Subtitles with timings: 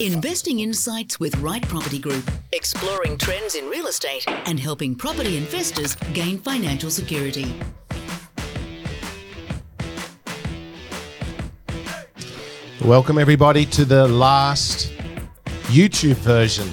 [0.00, 5.96] Investing Insights with Right Property Group, exploring trends in real estate and helping property investors
[6.12, 7.52] gain financial security.
[12.84, 14.92] Welcome, everybody, to the last
[15.64, 16.68] YouTube version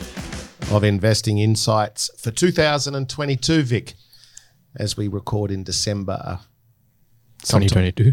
[0.71, 3.95] of Investing Insights for 2022, Vic,
[4.75, 6.41] as we record in December.
[7.39, 8.11] 2022.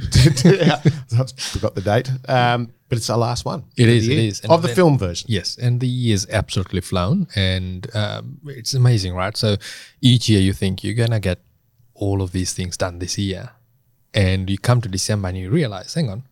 [0.56, 0.80] yeah,
[1.18, 2.10] I forgot the date.
[2.28, 3.64] Um, but it's our last one.
[3.74, 4.40] It is, it is.
[4.42, 5.26] And Of the then- film version.
[5.30, 9.34] Yes, and the year's absolutely flown, and um, it's amazing, right?
[9.34, 9.56] So
[10.02, 11.38] each year you think you're gonna get
[11.94, 13.52] all of these things done this year,
[14.12, 16.24] and you come to December and you realize, hang on,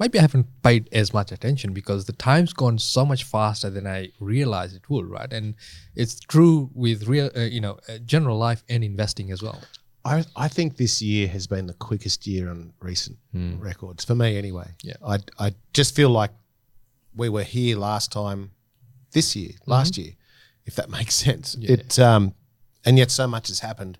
[0.00, 3.86] maybe I haven't paid as much attention because the time's gone so much faster than
[3.86, 5.32] I realized it would, right?
[5.32, 5.54] And
[5.94, 9.60] it's true with real, uh, you know, uh, general life and investing as well.
[10.08, 13.18] I, I think this year has been the quickest year on recent
[13.60, 14.68] records, for me anyway.
[14.82, 14.94] Yeah.
[15.06, 16.30] I, I just feel like
[17.14, 18.50] we were here last time,
[19.12, 20.12] this year, last year,
[20.64, 21.56] if that makes sense.
[21.60, 22.34] It um,
[22.86, 23.98] And yet so much has happened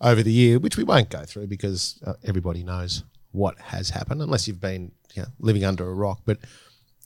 [0.00, 4.22] over the year, which we won't go through because uh, everybody knows what has happened,
[4.22, 6.20] unless you've been you know, living under a rock.
[6.24, 6.38] But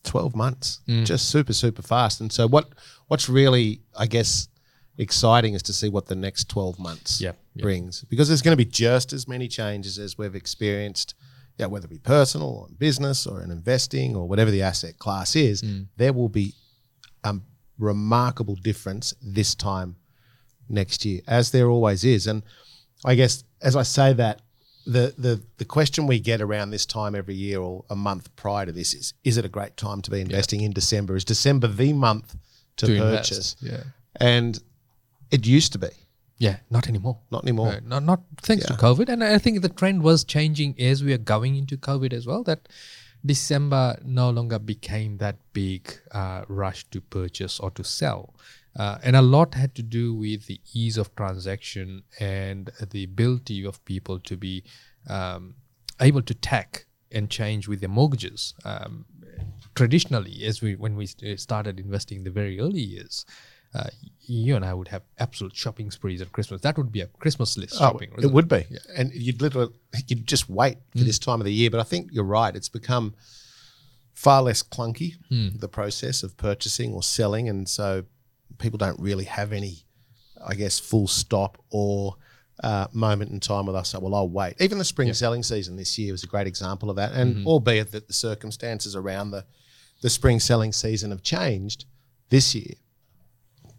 [0.04, 2.20] 12 months, just super, super fast.
[2.20, 2.68] And so what
[3.08, 4.48] what's really, I guess,
[4.98, 7.62] exciting is to see what the next 12 months Yeah, yeah.
[7.62, 11.14] brings because there's going to be just as many changes as we've experienced,
[11.58, 14.98] yeah, whether it be personal or in business or in investing or whatever the asset
[14.98, 15.86] class is, mm.
[15.96, 16.54] there will be
[17.24, 17.36] a
[17.78, 19.96] remarkable difference this time
[20.68, 22.26] next year, as there always is.
[22.26, 22.42] And
[23.04, 24.42] I guess as I say that,
[24.84, 28.66] the, the the question we get around this time every year or a month prior
[28.66, 31.14] to this is is it a great time to be investing in December?
[31.14, 32.34] Is December the month
[32.78, 33.54] to, To purchase?
[33.62, 33.90] invest, yeah.
[34.16, 34.58] And
[35.32, 35.88] it used to be,
[36.38, 37.16] Yeah, not anymore.
[37.30, 37.68] not anymore.
[37.74, 41.12] Uh, not not thanks to COVID, and I think the trend was changing as we
[41.16, 42.42] are going into COVID as well.
[42.44, 42.68] That
[43.24, 48.34] December no longer became that big uh, rush to purchase or to sell,
[48.76, 53.64] uh, and a lot had to do with the ease of transaction and the ability
[53.64, 54.64] of people to be
[55.08, 55.54] um,
[56.00, 58.54] able to tack and change with their mortgages.
[58.64, 59.04] Um,
[59.74, 63.24] traditionally, as we when we started investing in the very early years.
[63.74, 63.88] Uh,
[64.20, 66.60] you and I would have absolute shopping sprees at Christmas.
[66.60, 68.10] That would be a Christmas list shopping.
[68.12, 68.64] Oh, wasn't it would be,
[68.96, 69.72] and you'd literally
[70.06, 71.70] you'd just wait for this time of the year.
[71.70, 73.14] But I think you're right; it's become
[74.14, 75.14] far less clunky
[75.58, 78.04] the process of purchasing or selling, and so
[78.58, 79.78] people don't really have any,
[80.46, 82.16] I guess, full stop or
[82.62, 83.88] uh, moment in time with us.
[83.88, 84.54] So, well, I'll wait.
[84.60, 87.90] Even the spring selling season this year was a great example of that, and albeit
[87.92, 89.44] that the circumstances around the
[90.02, 91.86] the spring selling season have changed
[92.28, 92.74] this year,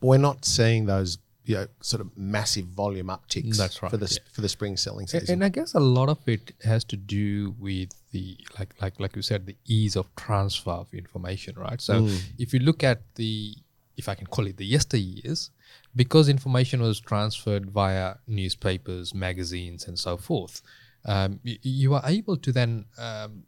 [0.04, 1.18] we're not seeing those.
[1.46, 4.32] You know, sort of massive volume upticks That's right, for the yeah.
[4.32, 5.34] for the spring selling season.
[5.34, 9.14] And I guess a lot of it has to do with the like like like
[9.18, 11.82] you said, the ease of transfer of information, right?
[11.82, 12.08] So
[12.40, 13.58] if you look at the
[13.98, 15.50] if I can call it the yesteryears,
[15.94, 20.62] because information was transferred via newspapers, magazines, and so forth,
[21.04, 23.44] um, y- you are able to then um,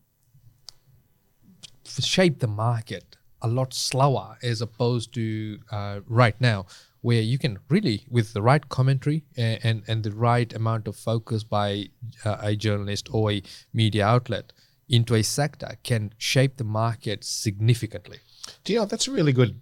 [1.86, 6.66] shape the market a lot slower as opposed to uh, right now
[7.02, 10.96] where you can really with the right commentary and, and, and the right amount of
[10.96, 11.86] focus by
[12.26, 14.52] uh, a journalist or a media outlet
[14.90, 18.18] into a sector can shape the market significantly.
[18.64, 19.60] Do you know that's a really good,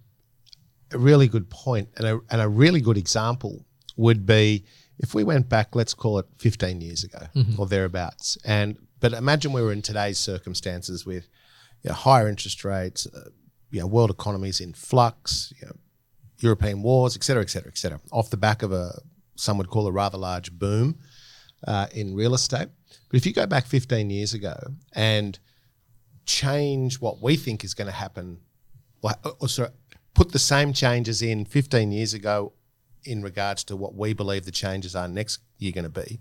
[0.92, 3.64] a really good point, and a and a really good example
[3.96, 4.64] would be
[4.98, 7.26] if we went back, let's call it fifteen years ago
[7.58, 11.28] or thereabouts, and but imagine we were in today's circumstances with
[11.82, 13.30] you know, higher interest rates, uh,
[13.74, 15.74] you know, world economies in flux, you know,
[16.38, 19.00] European wars, et cetera, et cetera, et cetera, off the back of a
[19.36, 20.96] some would call a rather large boom
[21.66, 22.68] uh, in real estate.
[23.08, 24.56] But if you go back 15 years ago
[24.94, 25.36] and
[26.24, 28.38] change what we think is going to happen,
[29.02, 29.70] or, or sorry,
[30.14, 32.52] put the same changes in 15 years ago
[33.04, 36.20] in regards to what we believe the changes are next year going to be,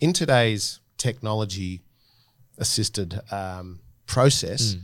[0.00, 1.82] in today's technology
[2.58, 4.76] assisted um, process,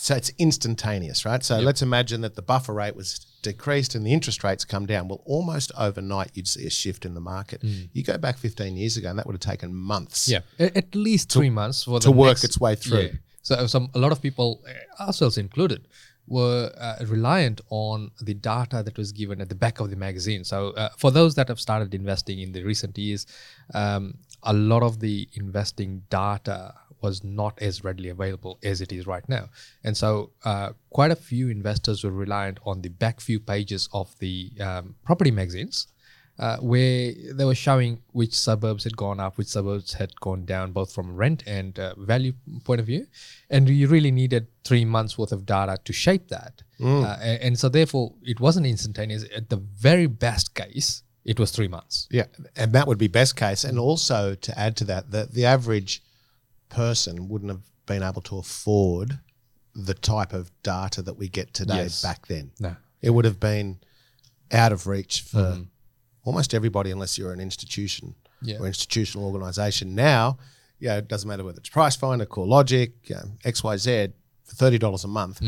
[0.00, 1.44] so it's instantaneous, right?
[1.44, 5.08] So let's imagine that the buffer rate was decreased and the interest rates come down.
[5.08, 7.62] Well, almost overnight, you'd see a shift in the market.
[7.62, 10.26] You go back 15 years ago, and that would have taken months.
[10.26, 13.00] yeah at, least three months for to work next- its way through.
[13.00, 13.12] Yeah.
[13.42, 15.86] So some a lot of people, uh, ourselves included,
[16.26, 20.44] were uh, reliant on the data that was given at the back of the magazine.
[20.44, 23.26] So uh, for those that have started investing in the recent years,
[23.74, 24.14] um,
[24.44, 29.28] a lot of the investing data was not as readily available as it is right
[29.28, 29.48] now,
[29.84, 34.18] and so uh, quite a few investors were reliant on the back few pages of
[34.18, 35.88] the um, property magazines
[36.40, 40.72] uh, where they were showing which suburbs had gone up, which suburbs had gone down,
[40.72, 42.32] both from rent and uh, value
[42.64, 43.06] point of view.
[43.50, 46.62] And you really needed three months worth of data to shape that.
[47.04, 49.26] Uh, and, and so, therefore, it wasn't instantaneous.
[49.36, 52.08] At the very best case, it was three months.
[52.10, 52.26] Yeah,
[52.56, 53.62] and that would be best case.
[53.62, 56.02] And also to add to that, the, the average
[56.70, 59.18] person wouldn't have been able to afford
[59.74, 62.02] the type of data that we get today Yes.
[62.02, 62.52] back then.
[62.58, 62.76] No.
[63.02, 63.78] It would have been
[64.50, 65.58] out of reach for
[66.24, 68.58] almost everybody unless you're an institution Yeah.
[68.58, 69.94] or institutional organization.
[69.94, 70.38] Now,
[70.78, 74.12] yeah, it doesn't matter whether it's Price Finder, CoreLogic, um, XYZ,
[74.44, 75.40] for $30 a month,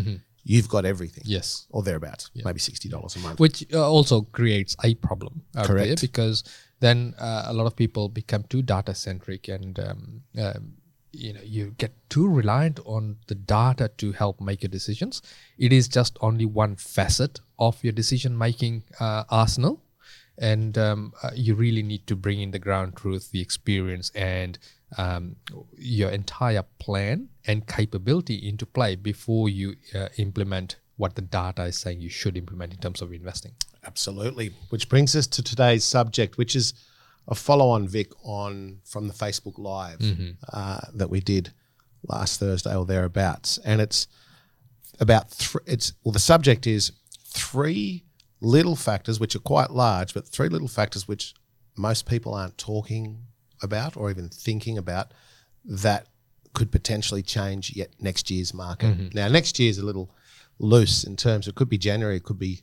[0.44, 1.24] you've got everything.
[1.26, 1.66] Yes.
[1.70, 3.40] Or thereabouts, maybe $60 a month.
[3.40, 6.00] which uh, also creates a problem out there Correct.
[6.00, 6.44] because
[6.80, 10.74] then uh, a lot of people become too data centric and um, um,
[11.12, 15.22] you know you get too reliant on the data to help make your decisions.
[15.58, 19.82] It is just only one facet of your decision making uh, arsenal.
[20.38, 24.58] And um, uh, you really need to bring in the ground truth the experience and
[24.96, 25.36] um,
[25.76, 31.78] your entire plan and capability into play before you uh, implement what the data is
[31.78, 33.52] saying you should implement in terms of investing.
[33.84, 34.52] Absolutely.
[34.70, 36.74] Which brings us to today's subject, which is
[37.28, 40.00] a follow-on, Vic, on from the Facebook Live
[40.52, 41.52] uh, that we did
[42.08, 44.06] last Thursday or thereabouts, and it's
[45.00, 45.62] about three.
[45.66, 46.92] It's well, the subject is
[47.24, 48.04] three
[48.40, 51.32] little factors which are quite large, but three little factors which
[51.76, 53.18] most people aren't talking
[53.62, 55.12] about or even thinking about
[55.64, 56.06] that
[56.52, 59.14] could potentially change yet next year's market.
[59.14, 60.10] Now, next year is a little
[60.58, 61.46] loose in terms.
[61.48, 62.62] It could be January, it could be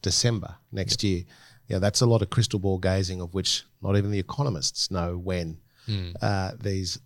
[0.00, 1.24] December next year.
[1.72, 5.16] Yeah, that's a lot of crystal ball gazing, of which not even the economists know
[5.16, 5.56] when
[6.20, 6.98] uh, these,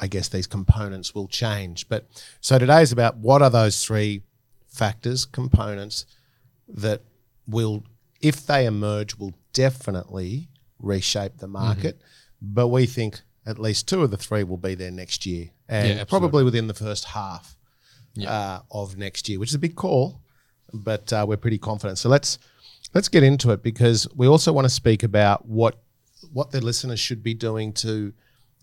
[0.00, 1.88] I guess, these components will change.
[1.90, 2.06] But
[2.40, 4.22] so today is about what are those three
[4.66, 6.06] factors, components
[6.68, 7.02] that
[7.46, 7.84] will,
[8.22, 10.48] if they emerge, will definitely
[10.78, 12.00] reshape the market.
[12.40, 15.88] But we think at least two of the three will be there next year, and
[15.98, 17.56] Yeah, probably within the first half
[18.30, 20.22] uh, of next year, which is a big call,
[20.72, 21.98] but uh, we're pretty confident.
[21.98, 22.38] So let's
[22.94, 25.80] let's get into it because we also want to speak about what
[26.32, 28.14] what the listeners should be doing to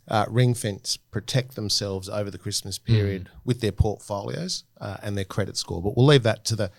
[0.07, 5.25] uh, ring fence, protect themselves over the Christmas period with their portfolios uh, and their
[5.25, 5.81] credit score.
[5.81, 6.71] But we'll leave that to the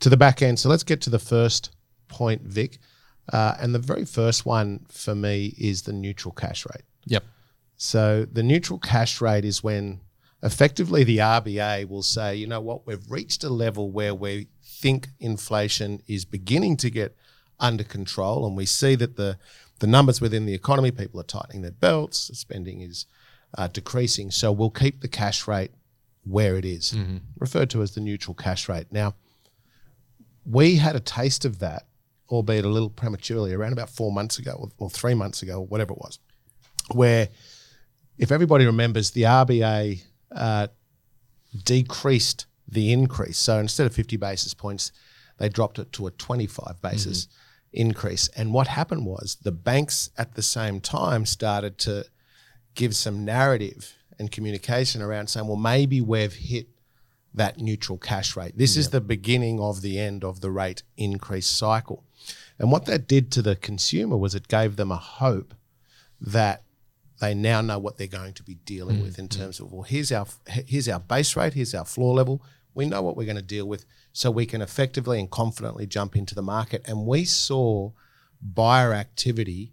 [0.00, 0.58] to the back end.
[0.58, 1.74] So let's get to the first
[2.08, 2.78] point, Vic.
[3.30, 6.84] Uh, and the very first one for me is the neutral cash rate.
[7.04, 7.24] yep
[7.76, 10.00] So the neutral cash rate is when
[10.42, 14.48] effectively the RBA will say, you know what, we've reached a level where we
[14.80, 17.16] think inflation is beginning to get
[17.60, 19.38] under control, and we see that the
[19.80, 23.06] the numbers within the economy, people are tightening their belts, spending is
[23.56, 24.30] uh, decreasing.
[24.30, 25.70] So we'll keep the cash rate
[26.24, 26.96] where it is,
[27.38, 28.86] referred to as the neutral cash rate.
[28.90, 29.14] Now,
[30.44, 31.86] we had a taste of that,
[32.28, 35.92] albeit a little prematurely, around about four months ago, or, three months ago, or whatever
[35.92, 36.18] it was,
[36.92, 37.28] where
[38.18, 40.02] if everybody remembers, the RBA
[40.34, 40.66] uh,
[41.64, 43.38] decreased the increase.
[43.38, 44.92] So instead of 50 basis points,
[45.38, 47.88] they dropped it to a 25 basis mm-hmm.
[47.88, 48.28] increase.
[48.36, 52.04] And what happened was the banks at the same time started to
[52.74, 56.68] give some narrative and communication around saying, well, maybe we've hit
[57.34, 58.56] that neutral cash rate.
[58.56, 62.04] This is the beginning of the end of the rate increase cycle.
[62.58, 65.54] And what that did to the consumer was it gave them a hope
[66.20, 66.64] that
[67.20, 69.04] they now know what they're going to be dealing mm-hmm.
[69.04, 72.42] with in terms of well here's our here's our base rate here's our floor level
[72.74, 76.16] we know what we're going to deal with so we can effectively and confidently jump
[76.16, 76.82] into the market.
[76.86, 77.92] And we saw
[78.42, 79.72] buyer activity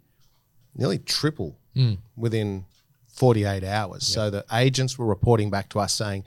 [0.74, 1.94] nearly triple hmm.
[2.16, 2.66] within
[3.08, 4.06] 48 hours.
[4.06, 6.24] So the agents were reporting back to us saying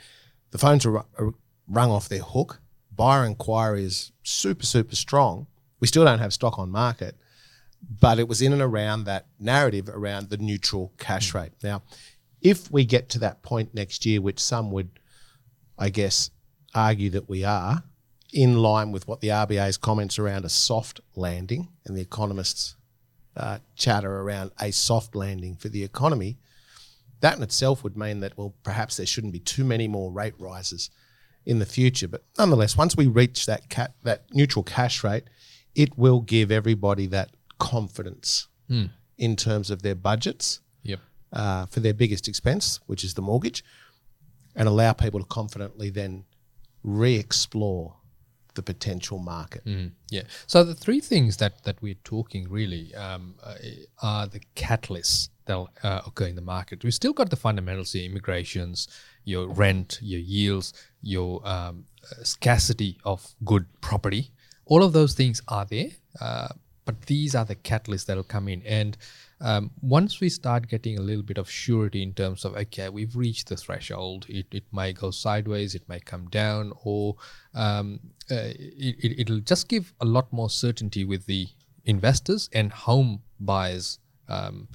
[0.51, 1.31] the phones are, are uh,
[1.67, 2.61] rung off their hook.
[2.95, 5.47] Buyer inquiry is super super strong.
[5.79, 7.15] We still don't have stock on market
[7.81, 11.39] but it was in and around that narrative around the neutral cash hmm.
[11.39, 11.51] rate.
[11.63, 11.83] Now,
[12.41, 14.89] if we get to that point next year, which some would,
[15.77, 16.31] I guess,
[16.73, 17.83] argue that we are,
[18.31, 22.75] in line with what the RBA's comments around a soft landing and the economists'
[23.35, 26.37] uh, chatter around a soft landing for the economy,
[27.21, 30.35] that in itself would mean that, well, perhaps there shouldn't be too many more rate
[30.39, 30.89] rises
[31.45, 32.07] in the future.
[32.07, 35.23] But nonetheless, once we reach that ca- that neutral cash rate,
[35.75, 38.47] it will give everybody that confidence
[39.17, 40.99] in terms of their budgets yep
[41.33, 43.63] uh, for their biggest expense, which is the mortgage,
[44.55, 46.23] and allow people to confidently then
[46.83, 47.95] re-explore
[48.55, 49.63] the potential market.
[49.65, 50.23] Mm, yeah.
[50.47, 53.55] So the three things that that we're talking really um, uh,
[54.01, 56.83] are the catalysts that'll uh, occur in the market.
[56.83, 58.87] We've still got the fundamentals, the immigrations,
[59.23, 64.31] your rent, your yields, your um, uh, scarcity of good property.
[64.65, 66.49] All of those things are there, uh,
[66.85, 68.61] but these are the catalysts that will come in.
[68.63, 68.97] And
[69.41, 73.15] um, once we start getting a little bit of surety in terms of okay, we've
[73.15, 74.25] reached the threshold.
[74.27, 77.15] It, it may go sideways, it may come down, or
[77.53, 81.47] um, uh, it, it, it'll just give a lot more certainty with the
[81.85, 84.67] investors and home buyers um,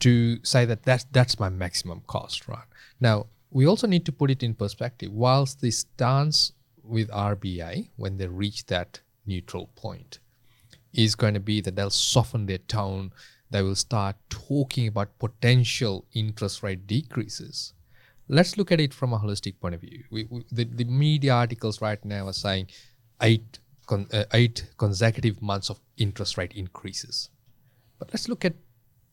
[0.00, 2.64] to say that that's, that's my maximum cost, right?
[3.00, 5.12] Now, we also need to put it in perspective.
[5.12, 10.18] Whilst the stance with RBA, when they reach that neutral point,
[10.92, 13.12] is going to be that they'll soften their tone,
[13.50, 17.74] they will start talking about potential interest rate decreases.
[18.28, 20.04] Let's look at it from a holistic point of view.
[20.10, 22.68] We, we, the, the media articles right now are saying
[23.20, 27.28] eight, con, uh, eight consecutive months of interest rate increases.
[27.98, 28.54] But let's look at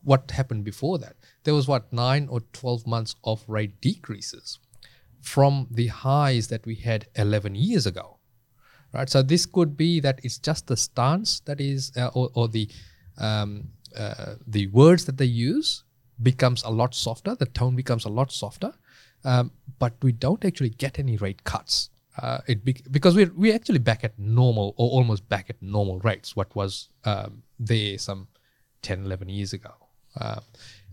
[0.04, 1.16] what happened before that.
[1.44, 4.60] There was what nine or twelve months of rate decreases
[5.20, 8.20] from the highs that we had eleven years ago,
[8.94, 9.10] right?
[9.10, 12.70] So this could be that it's just the stance that is, uh, or, or, the
[13.18, 15.84] um, uh, the words that they use
[16.22, 17.36] becomes a lot softer.
[17.36, 18.74] The tone becomes a lot softer,
[19.24, 21.90] um, but we don't actually get any rate cuts.
[22.18, 26.00] Uh, it be- because we're we actually back at normal or almost back at normal
[26.00, 26.36] rates.
[26.36, 28.28] What was um, there some
[28.82, 29.74] 10, 11 years ago.
[30.20, 30.40] Uh,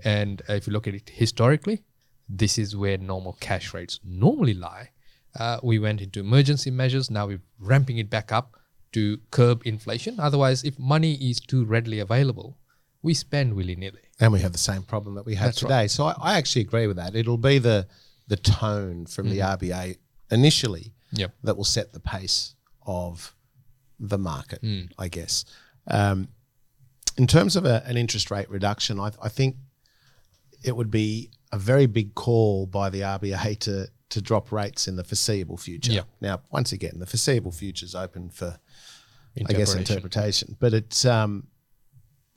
[0.04, 1.84] and if you look at it historically,
[2.28, 4.90] this is where normal cash rates normally lie.
[5.38, 7.10] Uh, we went into emergency measures.
[7.10, 8.56] Now we're ramping it back up
[8.92, 10.20] to curb inflation.
[10.20, 12.56] Otherwise, if money is too readily available,
[13.04, 14.00] we spend willy nilly.
[14.18, 15.74] And we have the same problem that we have That's today.
[15.82, 15.90] right.
[15.90, 17.14] So I, I actually agree with that.
[17.14, 17.86] It'll be the
[18.26, 19.98] the tone from the RBA
[20.30, 21.32] initially Yep.
[21.44, 22.54] that will set the pace
[22.86, 23.34] of
[24.00, 24.60] the market,
[24.98, 25.44] I guess.
[25.86, 26.28] Um,
[27.16, 29.56] in terms of a, an interest rate reduction, I, I think
[30.64, 34.96] it would be a very big call by the RBA to to drop rates in
[34.96, 35.92] the foreseeable future.
[35.92, 36.02] Yeah.
[36.20, 38.58] Now, once again, the foreseeable future is open for,
[39.36, 39.78] I guess, Interpretation.
[39.78, 40.56] interpretation.
[40.60, 41.48] But it's um,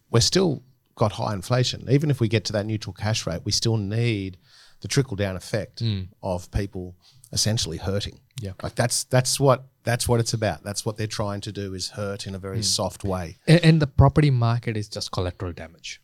[0.10, 0.64] we're still
[0.96, 1.86] got high inflation.
[1.90, 4.38] Even if we get to that neutral cash rate, we still need
[4.82, 6.08] the trickle down effect mm.
[6.22, 6.96] of people
[7.32, 8.20] essentially hurting.
[8.40, 8.52] Yeah.
[8.62, 10.64] like that's that's what that's what it's about.
[10.64, 12.64] That's what they're trying to do is hurt in a very mm.
[12.64, 13.38] soft way.
[13.48, 16.02] And, and the property market is just collateral damage.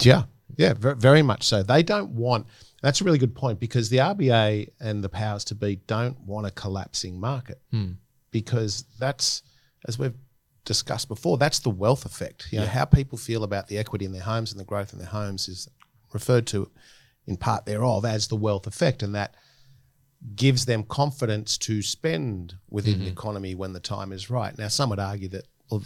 [0.00, 0.24] Yeah,
[0.56, 1.62] yeah, ver- very much so.
[1.62, 2.46] They don't want.
[2.82, 6.46] That's a really good point because the RBA and the powers to be don't want
[6.46, 7.96] a collapsing market mm.
[8.30, 9.42] because that's,
[9.88, 10.14] as we've
[10.66, 12.48] discussed before, that's the wealth effect.
[12.50, 14.98] You know, how people feel about the equity in their homes and the growth in
[14.98, 15.68] their homes is
[16.12, 16.70] referred to
[17.26, 19.34] in part thereof as the wealth effect, and that
[20.34, 24.56] gives them confidence to spend within the economy when the time is right.
[24.58, 25.82] Now, some would argue that well,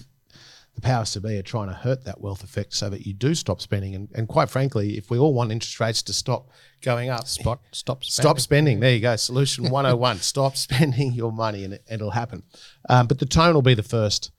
[0.74, 3.34] the powers to be are trying to hurt that wealth effect so that you do
[3.34, 3.94] stop spending.
[3.94, 6.48] And, and quite frankly, if we all want interest rates to stop
[6.80, 8.28] going up, Spot, stop spending.
[8.28, 8.80] stop spending.
[8.80, 9.16] There you go.
[9.16, 12.44] Solution 101 stop spending your money and, it, it'll happen.
[12.88, 14.30] Um, but the tone will be the first,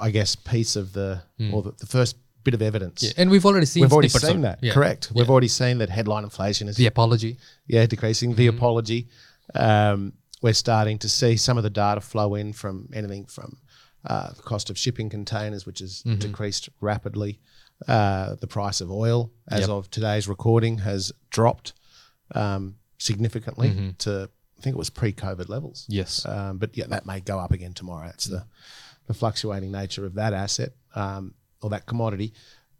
[0.00, 1.22] I guess, piece of the,
[1.52, 3.02] or the, the first bit of evidence.
[3.02, 4.58] Yeah, and we've already seen We've already seen that.
[4.62, 4.72] yeah.
[4.74, 5.10] Correct.
[5.14, 7.38] We've already seen that headline inflation is the apology.
[7.66, 9.08] yeah, decreasing the apology.
[9.54, 10.12] Um,
[10.42, 13.56] we're starting to see some of the data flow in from anything from
[14.04, 17.40] uh, the cost of shipping containers, which has decreased rapidly.
[17.88, 19.68] Uh, the price of oil, as Yep.
[19.70, 21.72] of today's recording, has dropped
[22.34, 25.84] um, significantly to I think it was pre-COVID levels.
[25.88, 26.24] Yes.
[26.24, 28.06] Um, but yeah, that may go up again tomorrow.
[28.06, 28.44] That's the,
[29.06, 32.32] the fluctuating nature of that asset um, or that commodity.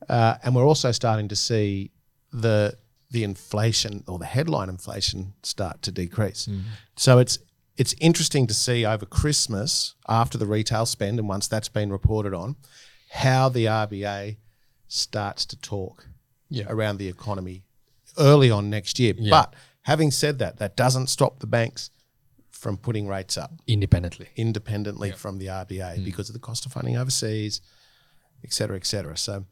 [0.09, 1.91] Uh, and we're also starting to see
[2.33, 2.77] the
[3.11, 6.49] the inflation or the headline inflation start to decrease.
[6.97, 7.39] So it's
[7.77, 12.35] it's interesting to see over Christmas after the retail spend and once that's been reported
[12.35, 12.57] on,
[13.11, 14.37] how the RBA
[14.89, 16.07] starts to talk
[16.49, 16.67] Yeah.
[16.69, 17.65] around the economy
[18.19, 19.15] early on next year.
[19.17, 19.31] Yeah.
[19.31, 21.91] But having said that, that doesn't stop the banks
[22.65, 24.27] from putting rates up Independently.
[24.37, 26.05] independently from the RBA Mm.
[26.05, 27.61] because of the cost of funding overseas,
[28.43, 29.17] et cetera, et cetera.
[29.19, 29.45] So,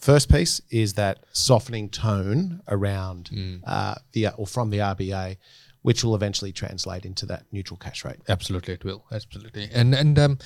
[0.00, 3.60] first piece is that softening tone around Mm.
[3.64, 5.36] uh, the or from the RBA,
[5.82, 8.20] which will eventually translate into that neutral cash rate.
[8.28, 9.04] Absolutely, it will.
[9.12, 10.38] Absolutely, and and um,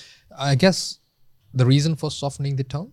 [0.50, 0.98] I guess
[1.54, 2.92] the reason for softening the tone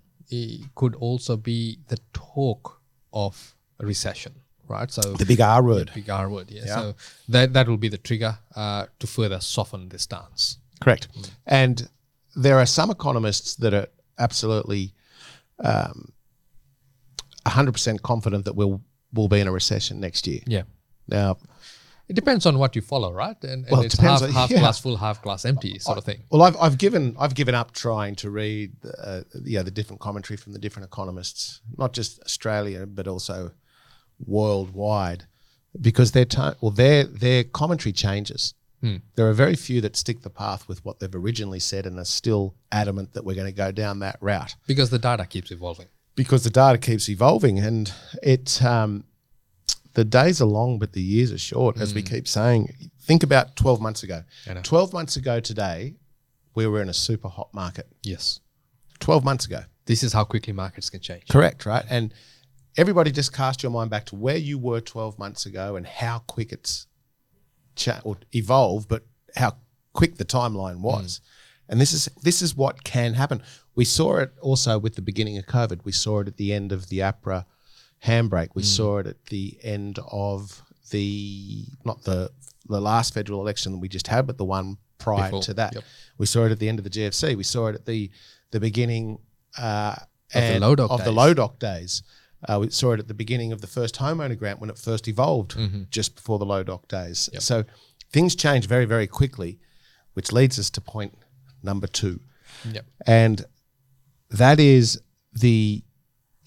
[0.75, 2.81] could also be the talk
[3.11, 4.33] of a recession,
[4.69, 4.91] right?
[4.91, 5.91] So The big R word.
[5.93, 6.63] big R word, yeah.
[6.65, 6.75] Yeah.
[6.75, 6.95] So
[7.29, 10.57] that that will be the trigger uh, to further soften the stance.
[10.81, 11.07] Correct.
[11.13, 11.29] Mm.
[11.47, 11.89] And
[12.35, 14.93] there are some economists that are absolutely
[15.63, 16.13] um,
[17.45, 18.81] 100% confident that we'll,
[19.13, 20.41] we'll be in a recession next year.
[20.45, 20.63] Yeah,
[21.07, 21.37] Now,
[22.07, 23.35] it depends on what you follow, right?
[23.43, 24.59] And, and Well, it it's half on- half yeah.
[24.59, 26.23] glass full, half glass empty sort of thing.
[26.31, 28.71] Well, I've, I've given I've given up trying to read
[29.03, 33.51] uh, yeah the different commentary from the different economists, not just Australia but also
[34.25, 35.25] worldwide,
[35.79, 38.53] because their time well their their commentary changes.
[39.15, 42.05] There are very few that stick the path with what they've originally said and are
[42.05, 44.55] still adamant that we're going to go down that route.
[44.67, 45.87] Because the data keeps evolving.
[46.15, 47.91] because the data keeps evolving and
[48.23, 49.03] it um,
[49.95, 52.73] the days are long but the years are short as we keep saying.
[53.01, 54.23] Think about 12 months ago.
[54.63, 55.95] 12 months ago today
[56.55, 57.87] we were in a super hot market.
[58.01, 58.39] Yes.
[58.99, 59.63] 12 months ago.
[59.87, 61.27] This is how quickly markets can change.
[61.27, 61.83] correct right?
[61.89, 62.13] And
[62.77, 66.19] everybody just cast your mind back to where you were 12 months ago and how
[66.27, 66.87] quick it's
[67.75, 69.55] cha- or evolved but how
[69.93, 71.21] quick the timeline was.
[71.67, 73.43] And this is this is what can happen.
[73.75, 75.81] We saw it also with the beginning of covid.
[75.83, 77.45] We saw it at the end of the APRA
[78.05, 78.49] handbrake.
[78.55, 82.31] We saw it at the end of the not the
[82.67, 85.75] the last federal election that we just had but the one prior Before, to that.
[85.75, 85.83] yep.
[86.17, 88.11] we saw it at the end of the GFC we saw it at the
[88.51, 89.19] the beginning
[89.57, 89.95] uh,
[90.33, 92.03] the low doc of the low doc days.
[92.47, 95.07] Uh, we saw it at the beginning of the first homeowner grant when it first
[95.07, 95.83] evolved, Mm-hmm.
[95.89, 97.29] just before the low doc days.
[97.39, 97.65] So
[98.11, 99.59] things change very, very quickly,
[100.13, 101.17] which leads us to point
[101.63, 102.21] number two,
[102.71, 102.85] Yep.
[103.05, 103.45] and
[104.29, 105.01] that is
[105.33, 105.83] the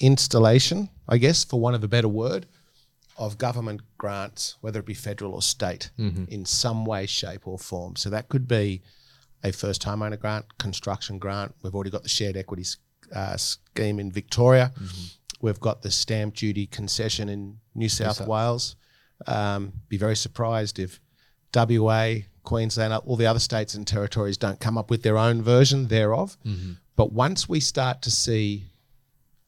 [0.00, 2.46] installation, I guess, for want of a better word,
[3.16, 7.96] of government grants, whether it be federal or state, in some way, shape, or form.
[7.96, 8.82] So that could be
[9.44, 11.54] a first homeowner grant, construction grant.
[11.62, 12.64] We've already got the shared equity
[13.14, 14.72] uh, scheme in Victoria.
[15.42, 18.76] We've got the stamp duty concession in New South Wales.
[19.26, 21.00] Um, be very surprised if
[21.54, 25.88] WA, Queensland, all the other states and territories don't come up with their own version
[25.88, 26.38] thereof.
[26.96, 28.66] But once we start to see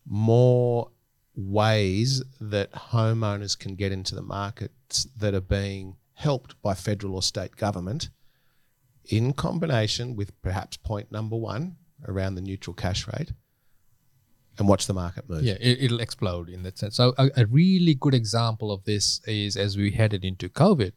[0.06, 0.90] more
[1.36, 7.22] ways that homeowners can get into the markets that are being helped by federal or
[7.22, 8.10] state government,
[9.06, 13.32] in combination with perhaps point number one around the neutral cash rate,
[14.58, 15.42] and watch the market move.
[15.42, 16.96] Yeah, it, it'll explode in that sense.
[16.96, 20.92] So a, a really good example of this is as we headed into COVID,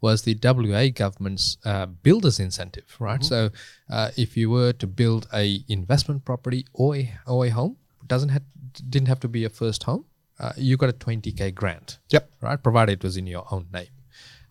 [0.00, 3.24] was the WA government's uh, builders incentive, right?
[3.24, 3.50] So
[3.90, 7.76] uh, if you were to build a investment property or a, or a home,
[8.06, 8.42] doesn't have
[8.88, 10.04] didn't have to be a first home.
[10.38, 11.98] Uh, you got a 20k grant.
[12.10, 12.30] Yep.
[12.40, 13.88] Right, provided it was in your own name,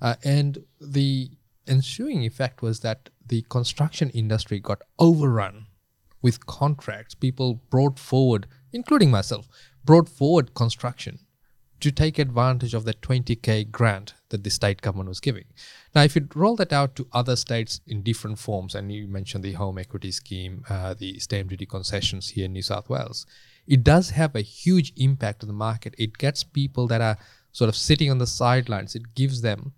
[0.01, 1.31] uh, and the
[1.65, 5.66] ensuing effect was that the construction industry got overrun
[6.21, 7.15] with contracts.
[7.15, 9.47] People brought forward, including myself,
[9.83, 11.19] brought forward construction
[11.79, 15.45] to take advantage of the 20k grant that the state government was giving.
[15.93, 19.43] Now, if you roll that out to other states in different forms, and you mentioned
[19.43, 23.25] the home equity scheme, uh, the stamp duty concessions here in New South Wales,
[23.67, 25.93] it does have a huge impact on the market.
[25.97, 27.17] It gets people that are
[27.51, 28.95] sort of sitting on the sidelines.
[28.95, 29.73] It gives them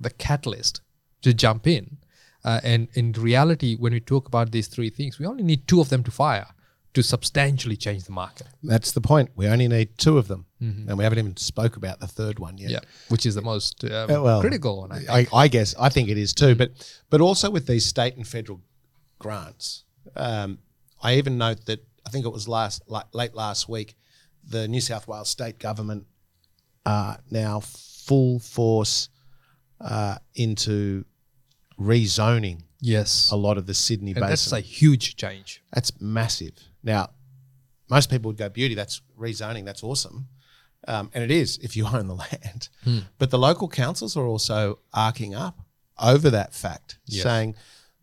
[0.00, 0.82] the catalyst
[1.22, 1.98] to jump in.
[2.44, 5.80] Uh, and in reality, when we talk about these three things, we only need two
[5.80, 6.46] of them to fire
[6.94, 8.46] to substantially change the market.
[8.62, 9.30] That's the point.
[9.36, 12.56] We only need two of them, and we haven't even spoke about the third one
[12.58, 12.70] yet.
[12.70, 14.92] Yeah, which is the most um, Uh, well, critical one.
[14.92, 15.04] I.
[15.20, 16.70] I, I guess I think it is too, but
[17.10, 18.60] but also with these state and federal
[19.18, 19.84] grants,
[20.16, 20.58] um,
[21.02, 23.94] I even note that I think it was last like, late last week,
[24.48, 26.06] the New South Wales state government
[26.86, 29.10] are now full force
[29.80, 31.04] uh, into
[31.80, 34.28] rezoning yes, a lot of the Sydney and basin.
[34.30, 35.62] that's a huge change.
[35.72, 36.52] That's massive.
[36.82, 37.10] Now,
[37.90, 40.28] most people would go, beauty, that's rezoning, that's awesome.
[40.86, 42.68] Um, and it is if you own the land.
[43.18, 45.58] But the local councils are also arcing up
[46.00, 47.22] over that fact, Yes.
[47.24, 47.56] saying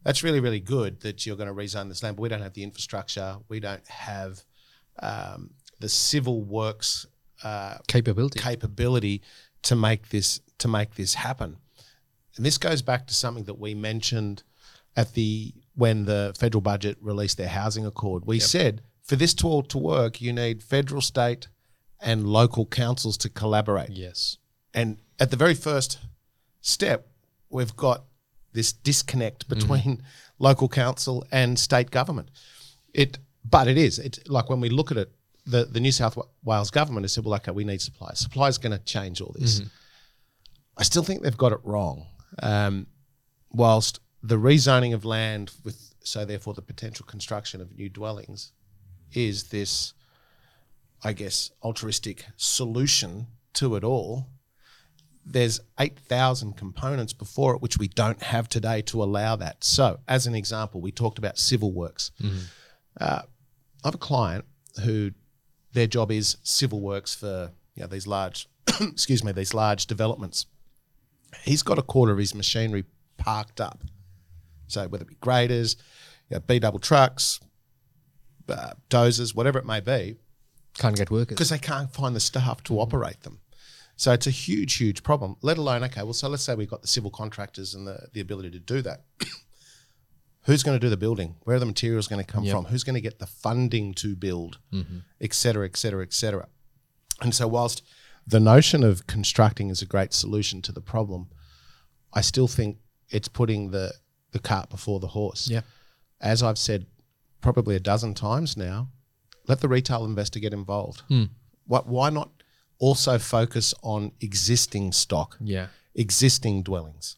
[0.04, 2.54] that's really, really good that you're going to rezone this land, but we don't have
[2.54, 4.44] the infrastructure, we don't have
[5.00, 7.06] um, the civil works
[7.44, 8.40] uh, Capability.
[8.40, 9.22] capability
[9.64, 11.58] to make this to make this happen.
[12.38, 14.44] And this goes back to something that we mentioned
[14.96, 18.26] at the when the federal budget released their housing accord.
[18.26, 21.48] We said for this to all to work, you need federal, state,
[22.02, 23.90] and local councils to collaborate.
[23.90, 24.38] yes.
[24.74, 26.00] And at the very first
[26.62, 27.08] step,
[27.50, 28.04] we've got
[28.54, 29.60] this disconnect mm-hmm.
[29.60, 30.04] between
[30.40, 32.30] local council and state government.
[32.94, 34.00] It, but it is.
[34.00, 35.12] It's like when we look at it,
[35.46, 38.12] the, the New South Wales government has said, well, okay, we need supply.
[38.14, 39.60] Supply is going to change all this.
[39.60, 39.68] Mm-hmm.
[40.78, 42.08] I still think they've got it wrong.
[42.42, 42.88] Um,
[43.52, 48.52] whilst the rezoning of land with, so therefore the potential construction of new dwellings
[49.14, 49.94] is this,
[51.04, 54.28] I guess, altruistic solution to it all
[55.26, 59.64] there's 8,000 components before it, which we don't have today to allow that.
[59.64, 62.12] So, as an example, we talked about civil works.
[63.00, 63.22] Uh,
[63.84, 64.46] I have a client
[64.84, 65.12] who
[65.74, 68.48] their job is civil works for you know, these large,
[68.80, 70.46] excuse me, these large developments.
[71.44, 72.86] He's got a quarter of his machinery
[73.18, 73.84] parked up.
[74.68, 75.76] So, whether it be graders,
[76.30, 77.40] you know, B double trucks,
[78.50, 80.16] uh, dozers, whatever it may be,
[80.78, 81.36] Can't get workers.
[81.36, 83.40] because they can't find the staff to operate them.
[83.98, 85.38] So it's a huge, huge problem.
[85.42, 88.20] Let alone, okay, well, so let's say we've got the civil contractors and the, the
[88.20, 89.06] ability to do that.
[90.44, 91.36] Who's going to do the building?
[91.44, 92.54] Where are the materials going to come Yep.
[92.56, 92.66] from?
[92.66, 94.60] Who's going to get the funding to build,
[95.22, 96.48] et cetera, et cetera, et cetera.
[97.22, 97.82] And so, whilst
[98.28, 101.30] the notion of constructing is a great solution to the problem,
[102.14, 102.78] I still think
[103.10, 103.92] it's putting the,
[104.32, 105.48] the cart before the horse.
[105.50, 105.62] Yeah.
[106.20, 106.86] As I've said
[107.42, 108.90] probably a dozen times now,
[109.48, 111.04] let the retail investor get involved.
[111.68, 112.30] What, why not
[112.80, 115.68] also focus on existing stock, Yeah.
[115.94, 117.18] existing dwellings?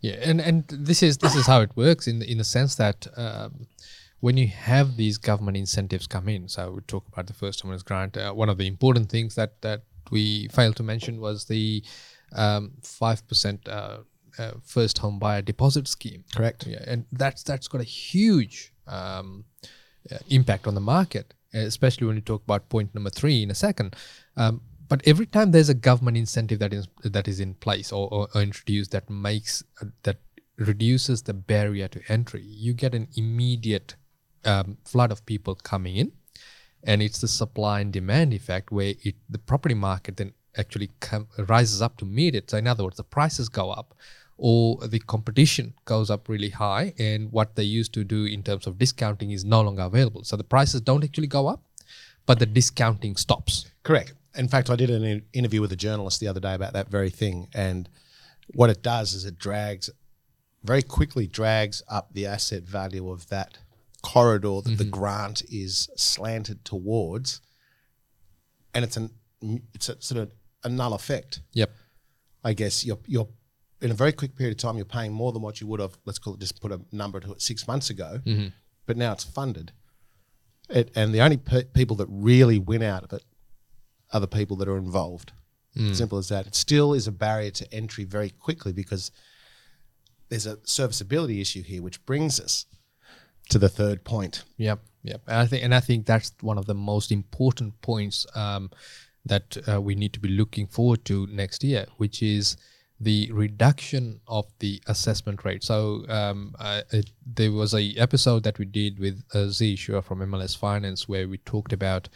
[0.00, 3.06] Yeah, and and this is this is how it works in in the sense that
[3.18, 3.66] um,
[4.20, 7.84] when you have these government incentives come in, so we talk about the first homeowners
[7.84, 8.16] grant.
[8.16, 11.84] Uh, one of the important things that that we failed to mention was the
[12.82, 13.98] five percent uh,
[14.38, 16.24] uh, first home buyer deposit scheme.
[16.34, 16.66] Correct.
[16.66, 19.44] Yeah, and that's that's got a huge um,
[20.10, 23.54] uh, impact on the market, especially when you talk about point number three in a
[23.54, 23.96] second.
[24.36, 28.08] Um, but every time there's a government incentive that is that is in place or,
[28.12, 30.16] or, or introduced that makes uh, that
[30.56, 33.94] reduces the barrier to entry, you get an immediate
[34.44, 36.12] um, flood of people coming in,
[36.84, 41.28] and it's the supply and demand effect where it the property market then actually come,
[41.48, 42.50] rises up to meet it.
[42.50, 43.94] So in other words, the prices go up,
[44.36, 48.66] or the competition goes up really high, and what they used to do in terms
[48.66, 50.24] of discounting is no longer available.
[50.24, 51.62] So the prices don't actually go up,
[52.26, 53.70] but the discounting stops.
[53.82, 54.12] Correct.
[54.36, 57.10] In fact, I did an interview with a journalist the other day about that very
[57.10, 57.48] thing.
[57.54, 57.88] And
[58.54, 59.90] what it does is it drags,
[60.62, 63.58] very quickly drags up the asset value of that
[64.02, 64.90] corridor that the mm-hmm.
[64.90, 67.40] grant is slanted towards.
[68.74, 69.10] And it's an
[69.74, 70.32] it's a sort of
[70.64, 71.40] a null effect.
[71.52, 71.70] Yep.
[72.44, 73.28] I guess you're you're
[73.80, 75.96] in a very quick period of time you're paying more than what you would have.
[76.04, 78.48] Let's call it just put a number to it six months ago, mm-hmm.
[78.86, 79.72] but now it's funded.
[80.68, 83.24] It, and the only pe- people that really win out of it
[84.12, 85.32] are the people that are involved.
[85.76, 85.94] Mm.
[85.94, 86.46] Simple as that.
[86.46, 89.10] It still is a barrier to entry very quickly because
[90.28, 92.66] there's a serviceability issue here, which brings us
[93.48, 94.44] to the third point.
[94.56, 95.22] Yep, yep.
[95.26, 98.70] And I think, and I think that's one of the most important points um,
[99.24, 102.56] that uh, we need to be looking forward to next year, which is
[103.00, 105.62] the reduction of the assessment rate.
[105.62, 106.54] So um,
[106.92, 111.08] it, there was a episode that we did with uh, Z Shua from MLS Finance
[111.08, 112.08] where we talked about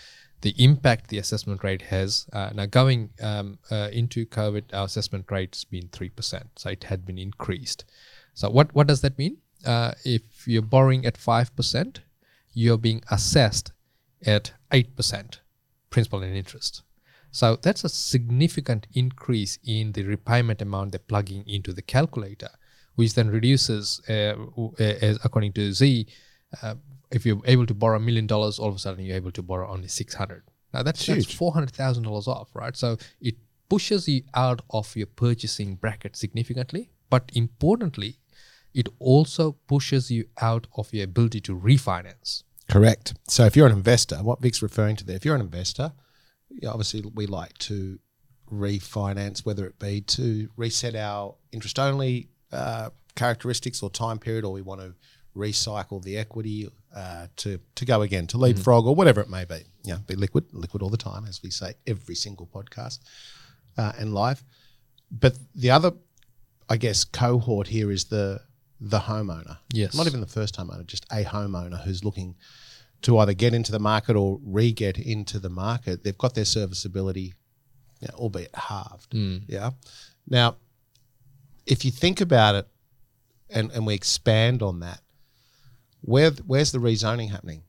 [0.43, 2.27] the impact the assessment rate has.
[2.33, 6.85] Uh, now, going um, uh, into COVID, our assessment rate's been three percent, so it
[6.85, 7.85] had been increased.
[8.35, 9.39] So, what what does that mean?
[9.65, 12.01] Uh, if you're borrowing at five percent,
[12.53, 13.73] you're being assessed
[14.25, 15.41] at eight percent
[15.91, 16.83] principal and interest.
[17.31, 22.51] So that's a significant increase in the repayment amount they're plugging into the calculator,
[22.95, 26.07] which then reduces, uh, uh, as according to Z,
[26.63, 26.75] uh,
[27.11, 29.43] if you're able to borrow a million dollars, all of a sudden you're able to
[29.43, 30.43] borrow only six hundred.
[30.75, 32.77] Now that's, that's four hundred thousand dollars off, right?
[32.77, 33.37] So it
[33.69, 38.19] pushes you out of your purchasing bracket significantly, but importantly,
[38.75, 42.43] it also pushes you out of your ability to refinance.
[42.69, 43.15] Correct.
[43.29, 45.93] So if you're an investor, what Vic's referring to there, if you're an investor,
[46.67, 47.99] obviously we like to
[48.51, 54.53] refinance, whether it be to reset our interest only uh, characteristics or time period, or
[54.53, 54.95] we want to
[55.37, 59.65] recycle the equity uh, to to go again to leapfrog or whatever it may be.
[59.85, 63.01] Yeah, be liquid, liquid all the time, as we say every single podcast
[63.77, 64.45] uh, and live.
[65.11, 65.93] But the other,
[66.69, 68.41] I guess, cohort here is the
[68.85, 69.59] the homeowner.
[69.73, 69.95] Yes.
[69.95, 72.35] not even the first homeowner, just a homeowner who's looking
[73.03, 76.03] to either get into the market or re-get into the market.
[76.03, 77.35] They've got their serviceability,
[78.01, 79.13] you know, albeit halved.
[79.13, 79.39] Hmm.
[79.47, 79.71] Yeah.
[80.29, 80.57] Now,
[81.65, 82.69] if you think about it,
[83.51, 85.01] and and we expand on that,
[86.01, 87.63] where where's the rezoning happening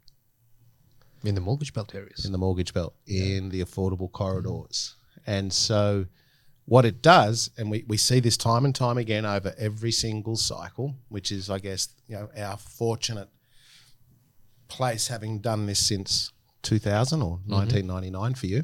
[1.23, 2.25] In the mortgage belt areas.
[2.25, 4.17] in the mortgage belt in the affordable hmm.
[4.17, 4.95] corridors?
[5.27, 6.07] And so,
[6.65, 10.35] what it does, and we, we see this time and time again over every single
[10.37, 13.29] cycle, which is, I guess, you know, our fortunate
[14.69, 16.31] place having done this since
[16.63, 18.63] 2000 or 1999 for you.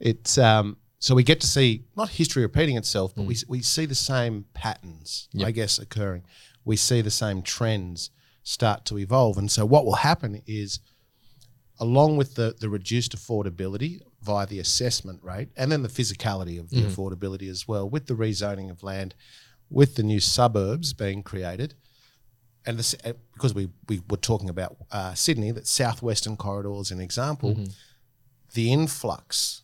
[0.00, 3.86] It's um, so we get to see not history repeating itself, but we, we see
[3.86, 6.24] the same patterns, I guess, occurring.
[6.64, 8.10] We see the same trends
[8.42, 9.38] start to evolve.
[9.38, 10.80] And so, what will happen is
[11.78, 16.66] along with the, the reduced affordability via the assessment rate and then the physicality of
[16.70, 19.14] the affordability as well, with the rezoning of land,
[19.70, 21.74] with the new suburbs being created,
[22.66, 26.90] and this, uh, because we, we were talking about uh, Sydney, that southwestern corridor is
[26.90, 27.50] an example,
[28.54, 29.62] the influx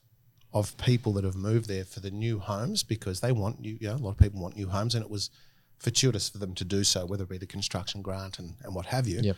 [0.53, 3.89] of people that have moved there for the new homes because they want new, you
[3.89, 5.31] know, a lot of people want new homes, and it was
[5.79, 8.87] fortuitous for them to do so, whether it be the construction grant and, and what
[8.87, 9.19] have you.
[9.23, 9.37] Yep.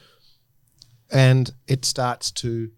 [1.10, 2.70] and it starts to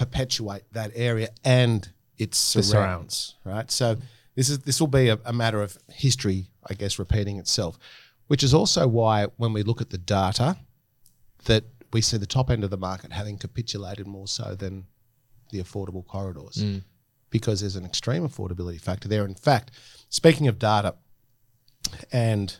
[0.00, 3.70] perpetuate that area and its surrounds, right?
[3.70, 3.96] So
[4.34, 7.78] this is this will be a, a matter of history, I guess, repeating itself,
[8.26, 10.56] which is also why when we look at the data,
[11.44, 14.86] that we see the top end of the market having capitulated more so than
[15.50, 16.82] the affordable corridors, mm.
[17.28, 19.26] because there's an extreme affordability factor there.
[19.26, 19.70] In fact,
[20.08, 20.94] speaking of data,
[22.10, 22.56] and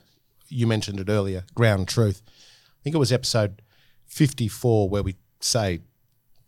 [0.49, 2.21] you mentioned it earlier, ground truth.
[2.27, 3.63] I think it was episode
[4.09, 5.81] 54 where we say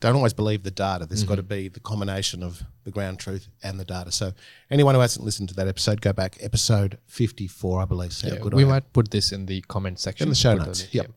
[0.03, 1.07] don't always believe the data.
[1.07, 4.11] There's got to be the combination of the ground truth and the data.
[4.11, 4.33] So
[4.69, 8.21] anyone who hasn't listened to that episode, go back episode 54, I believe.
[8.21, 8.71] How Yeah, good we I am.
[8.71, 10.25] might put this in the comment section.
[10.25, 10.88] In the show notes.
[10.91, 11.12] Yep.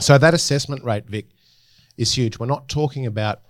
[0.00, 1.26] So that assessment rate, Vic,
[1.98, 2.38] is huge.
[2.38, 3.42] We're not talking about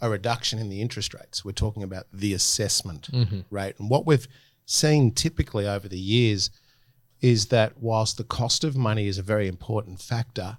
[0.00, 1.44] a reduction in the interest rates.
[1.44, 3.40] We're talking about the assessment mm-hmm.
[3.50, 3.74] rate.
[3.78, 4.26] And what we've
[4.64, 6.48] seen typically over the years
[7.20, 10.56] is that whilst the cost of money is a very important factor,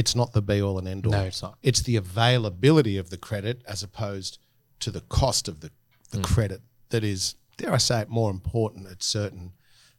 [0.00, 1.12] it's not the be all and end all.
[1.12, 1.54] No, it's not.
[1.68, 4.38] It's the availability of the credit as opposed
[4.84, 5.70] to the cost of the,
[6.10, 6.22] the Hmm.
[6.34, 6.60] credit
[6.92, 9.52] that is, dare I say it, more important at certain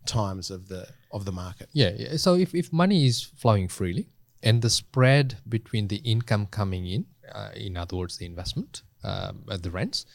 [0.05, 1.67] times of the of the market.
[1.73, 2.17] Yeah, yeah.
[2.17, 4.05] So if, if money is flowing freely
[4.47, 7.05] and the spread between the income coming in,
[7.39, 10.05] uh, in other words, the investment, um, uh, the rents,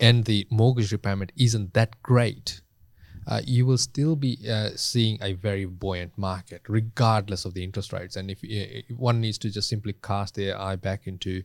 [0.00, 2.62] and the mortgage repayment isn't that great,
[3.26, 7.92] uh, you will still be uh, seeing a very buoyant market, regardless of the interest
[7.92, 8.16] rates.
[8.16, 11.42] And if, uh, one needs to just simply cast their eye back into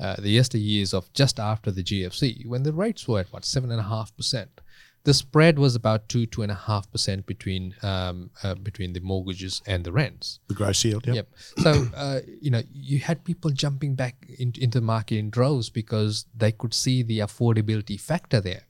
[0.00, 3.70] uh, the yesteryears of just after the GFC, when the rates were at what seven
[3.70, 4.60] and a half percent,
[5.04, 9.00] the spread was about two two and a half percent between um, uh, between the
[9.00, 10.38] mortgages and the rents.
[10.48, 11.14] The gross yield, yep.
[11.16, 11.28] Yep.
[11.58, 15.70] So uh, you know you had people jumping back in, into the market in droves
[15.70, 18.62] because they could see the affordability factor there.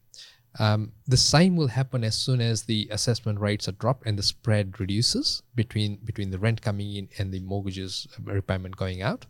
[0.58, 4.22] Um, the same will happen as soon as the assessment rates are dropped and the
[4.22, 9.24] spread reduces between between the rent coming in and the mortgages uh, repayment going out.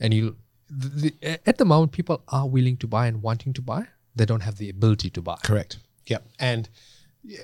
[0.00, 0.36] And you,
[1.22, 3.86] at the moment, people are willing to buy and wanting to buy.
[4.16, 5.38] They don't have the ability to buy.
[5.44, 5.78] Correct.
[6.06, 6.26] Yep.
[6.40, 6.68] And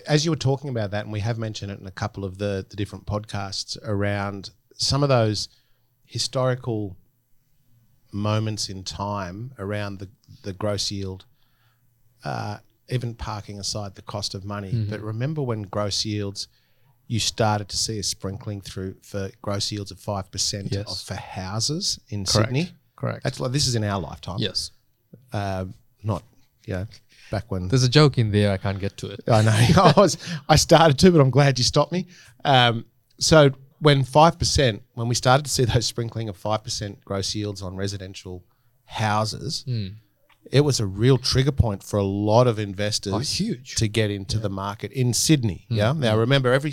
[0.07, 2.39] as you were talking about that, and we have mentioned it in a couple of
[2.39, 5.49] the, the different podcasts around some of those
[6.05, 6.97] historical
[8.13, 10.09] moments in time around the,
[10.43, 11.25] the gross yield,
[12.25, 12.59] uh,
[12.91, 14.73] even parking aside the cost of money.
[14.89, 16.49] But remember when gross yields,
[17.07, 20.91] you started to see a sprinkling through for gross yields of 5% Yes.
[20.93, 22.49] of, for houses in Correct.
[22.49, 22.71] Sydney?
[22.97, 23.25] Correct.
[23.25, 24.37] That's like, this is in our lifetime.
[24.39, 24.71] yes.
[25.33, 25.65] Uh,
[26.03, 26.23] not,
[26.67, 26.87] you know,
[27.31, 27.69] back when.
[27.69, 28.53] There's a joke in there.
[28.53, 29.21] I can't get to it.
[29.29, 29.51] I know.
[29.83, 30.17] I was.
[30.49, 32.07] I started to, but I'm glad you stopped me.
[32.45, 32.85] Um,
[33.19, 33.51] so
[33.81, 37.61] when five percent, when we started to see those sprinkling of five percent gross yields
[37.63, 38.45] on residential
[38.85, 39.89] houses, Hmm.
[40.51, 43.13] It was a real trigger point for a lot of investors.
[43.13, 43.75] Oh, huge.
[43.75, 43.79] Hmm.
[43.79, 45.67] to get into the market in Sydney.
[45.69, 45.93] Yeah.
[45.93, 46.73] Now remember, every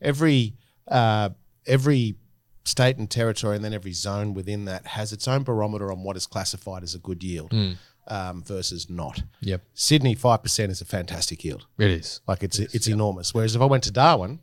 [0.00, 0.54] every
[0.88, 1.30] uh,
[1.66, 2.16] every
[2.64, 6.16] state and territory, and then every zone within that has its own barometer on what
[6.16, 7.72] is classified as a good yield Hmm.
[8.08, 9.22] um, versus not.
[9.40, 9.62] Yep.
[9.74, 11.66] Sydney five percent is a fantastic yield.
[11.78, 12.20] It is.
[12.26, 13.32] Like it's it's enormous.
[13.34, 14.40] Whereas if I went to Darwin,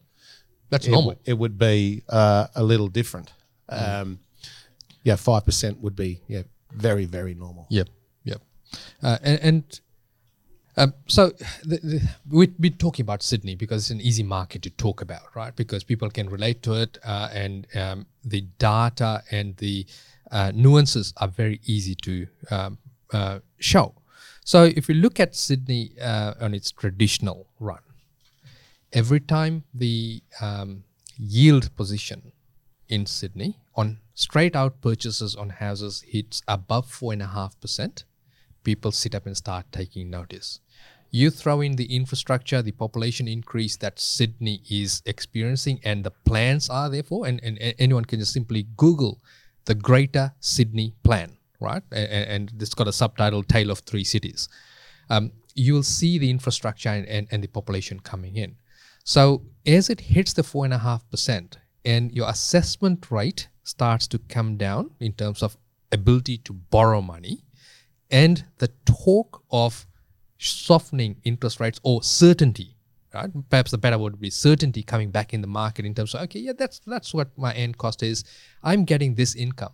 [0.69, 1.11] That's it, normal.
[1.11, 3.31] w- it would be uh, a little different.
[3.69, 4.19] Um,
[5.03, 7.67] yeah, five percent would be yeah very very normal.
[7.69, 7.95] Yep, yep.
[9.01, 9.81] Uh, and and
[10.75, 11.29] um, so
[11.63, 15.35] the, the, we've been talking about Sydney because it's an easy market to talk about,
[15.35, 15.55] right?
[15.55, 19.85] Because people can relate to it, uh, and um, the data and the
[20.31, 22.77] uh, nuances are very easy to um,
[23.11, 23.93] uh, show.
[24.43, 27.79] So if you look at Sydney uh, on its traditional run,
[28.91, 30.83] every time the um,
[31.17, 32.31] yield position
[32.89, 38.03] in Sydney on straight out purchases on houses hits above four and a half percent,
[38.63, 40.59] people sit up and start taking notice.
[41.11, 46.69] You throw in the infrastructure, the population increase that Sydney is experiencing, and the plans
[46.69, 49.21] are therefore, and, and, and anyone can just simply Google
[49.65, 51.83] the Greater Sydney Plan, right?
[51.91, 54.49] And, and it's got a subtitle Tale of Three Cities.
[55.09, 58.55] Um, you'll see the infrastructure and, and, and the population coming in.
[59.03, 64.07] So as it hits the four and a half percent, and your assessment rate starts
[64.07, 65.57] to come down in terms of
[65.91, 67.43] ability to borrow money,
[68.13, 69.87] and the talk of
[70.37, 72.77] softening interest rates or certainty,
[73.13, 73.29] right?
[73.49, 76.21] Perhaps the better word would be certainty coming back in the market in terms of
[76.21, 78.23] okay, yeah, that's that's what my end cost is.
[78.61, 79.73] I'm getting this income.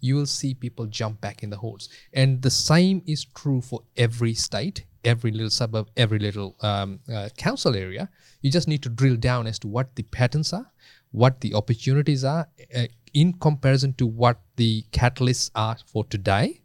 [0.00, 3.80] You will see people jump back in the holes, and the same is true for
[3.96, 8.10] every state, every little suburb, every little um, uh, council area.
[8.42, 10.70] You just need to drill down as to what the patterns are,
[11.10, 16.60] what the opportunities are, uh, in comparison to what the catalysts are for today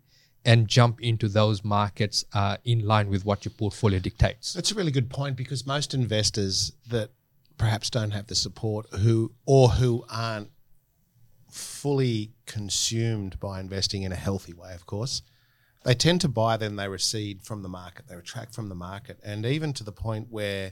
[0.46, 4.54] and jump into those markets uh, in line with what your portfolio dictates.
[4.54, 7.12] That's a really good point because most investors that
[7.58, 10.50] perhaps don't have the support who or who aren't
[11.50, 15.22] fully consumed by investing in a healthy way, of course,
[15.84, 18.08] they tend to buy, then they recede from the market.
[18.08, 20.72] They retract from the market, and even to the point where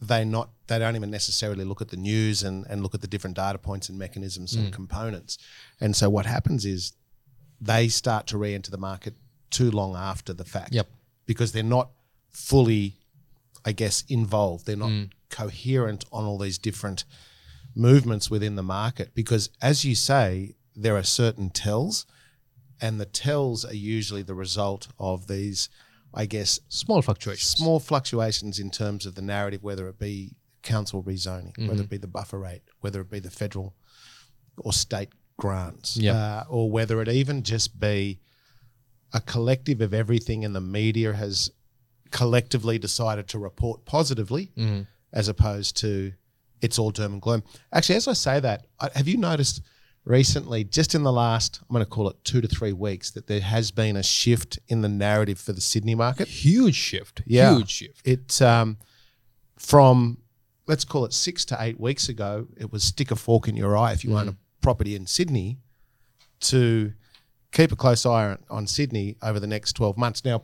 [0.00, 3.06] they not they don't even necessarily look at the news and, and look at the
[3.06, 5.38] different data points and mechanisms and components.
[5.80, 6.92] And so what happens is
[7.60, 9.14] they start to re-enter the market
[9.50, 10.74] too long after the fact.
[10.74, 10.88] Yep.
[11.26, 11.90] Because they're not
[12.30, 12.96] fully,
[13.64, 14.66] I guess, involved.
[14.66, 15.10] They're not mm.
[15.30, 17.04] coherent on all these different
[17.74, 19.14] movements within the market.
[19.14, 22.06] Because as you say, there are certain tells,
[22.80, 25.68] and the tells are usually the result of these,
[26.12, 27.50] I guess, Small fluctuations.
[27.50, 31.82] small fluctuations in terms of the narrative, whether it be council rezoning, whether mm-hmm.
[31.82, 33.74] it be the buffer rate, whether it be the federal
[34.58, 36.14] or state grants, Yeah.
[36.14, 38.18] uh, or whether it even just be
[39.12, 41.50] a collective of everything and the media has
[42.10, 44.52] collectively decided to report positively
[45.12, 46.12] as opposed to
[46.62, 47.42] it's all doom and gloom.
[47.72, 49.60] Actually, as I say that, I- have you noticed
[50.04, 53.26] recently, just in the last, I'm going to call it two to three weeks, that
[53.26, 56.28] there has been a shift in the narrative for the Sydney market?
[56.28, 57.22] Huge shift.
[57.26, 57.54] Yeah.
[57.56, 58.00] Huge shift.
[58.04, 58.78] It's um,
[59.58, 60.18] from
[60.66, 62.46] let's call it six to eight weeks ago.
[62.56, 65.58] It was stick a fork in your eye if you own a property in Sydney.
[66.52, 66.92] To
[67.50, 70.24] keep a close eye on, on Sydney over the next twelve months.
[70.24, 70.42] Now,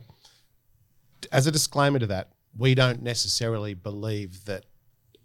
[1.31, 4.65] as a disclaimer to that, we don't necessarily believe that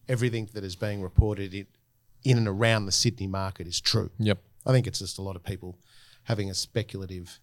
[0.09, 1.67] everything that is being reported in,
[2.25, 4.11] in and around the Sydney market is true.
[4.19, 4.39] Yep.
[4.67, 5.79] I think it's just a lot of people
[6.25, 7.41] having a speculative,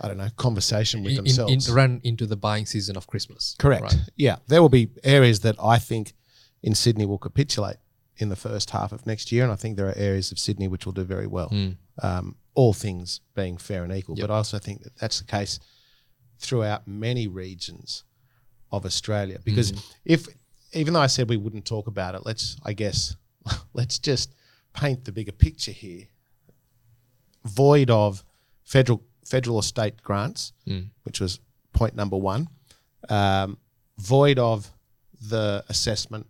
[0.00, 1.70] I don't know, conversation with In, in, themselves.
[1.70, 3.56] run into the buying season of Christmas.
[3.58, 3.82] Correct.
[3.82, 3.98] Right.
[4.16, 6.14] Yeah, there will be areas that I think
[6.62, 7.76] in Sydney will capitulate
[8.18, 10.68] in the first half of next year, and I think there are areas of Sydney
[10.68, 11.48] which will do very well.
[11.48, 11.70] Hmm.
[12.02, 15.58] Um, all things being fair and equal, but I also think that that's the case
[16.38, 18.04] throughout many regions
[18.70, 19.38] of Australia.
[19.42, 19.78] Because Hmm.
[20.04, 20.26] if,
[20.74, 23.16] even though I said we wouldn't talk about it, let's, I guess,
[23.72, 24.34] let's just
[24.74, 26.08] paint the bigger picture here.
[27.44, 28.24] Void of
[28.64, 30.52] federal federal or state grants,
[31.04, 31.40] which was
[31.72, 32.48] point number one,
[33.08, 33.56] um,
[33.98, 34.70] void of
[35.28, 36.26] the assessment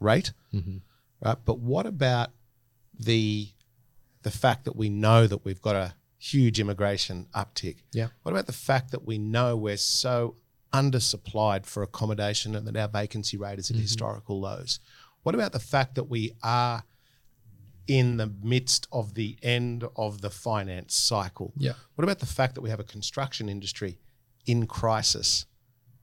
[0.00, 0.78] rate, mm-hmm.
[1.24, 1.38] right?
[1.44, 2.30] But what about
[2.98, 3.48] the
[4.22, 7.76] the fact that we know that we've got a huge immigration uptick?
[7.92, 8.08] Yeah.
[8.22, 10.36] What about the fact that we know we're so
[10.72, 13.82] undersupplied for accommodation and that our vacancy rate is at mm-hmm.
[13.82, 14.80] historical lows?
[15.22, 16.84] What about the fact that we are
[17.86, 21.52] in the midst of the end of the finance cycle?
[21.56, 21.72] Yeah.
[21.94, 23.98] What about the fact that we have a construction industry
[24.46, 25.46] in crisis?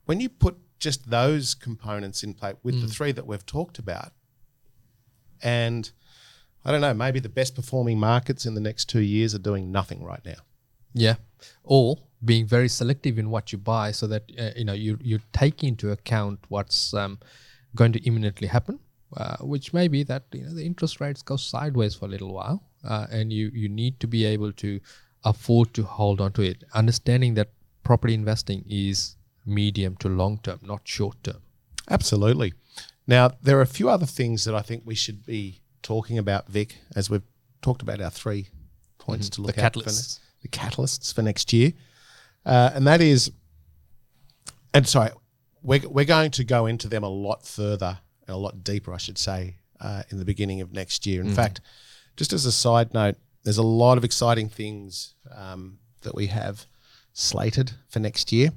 [0.05, 4.11] When you put just those components in play with the three that we've talked about,
[5.41, 5.91] and
[6.63, 9.71] I don't know, maybe the best performing markets in the next two years are doing
[9.71, 10.41] nothing right now.
[10.93, 11.15] Yeah,
[11.63, 15.19] or being very selective in what you buy, so that uh, you know you you
[15.33, 17.19] take into account what's um,
[17.75, 18.79] going to imminently happen,
[19.15, 22.33] uh, which may be that you know the interest rates go sideways for a little
[22.33, 24.79] while, uh, and you you need to be able to
[25.23, 27.49] afford to hold on to it, understanding that
[27.83, 29.16] property investing is
[29.47, 31.41] medium to long term, not short term.
[31.89, 32.53] Absolutely.
[33.07, 36.47] Now, there are a few other things that I think we should be talking about,
[36.49, 37.23] Vic, as we've
[37.61, 38.49] talked about our three
[38.97, 39.73] points to look The at.
[39.73, 40.19] catalysts.
[40.41, 41.71] the catalysts for next year.
[42.45, 43.31] Uh, and that is,
[44.73, 45.11] and sorry,
[45.63, 48.97] we're, we're going to go into them a lot further and a lot deeper, I
[48.97, 51.21] should say, uh, in the beginning of next year.
[51.21, 51.61] In fact,
[52.17, 56.65] just as a side note, there's a lot of exciting things um, that we have
[57.13, 58.51] slated for next year.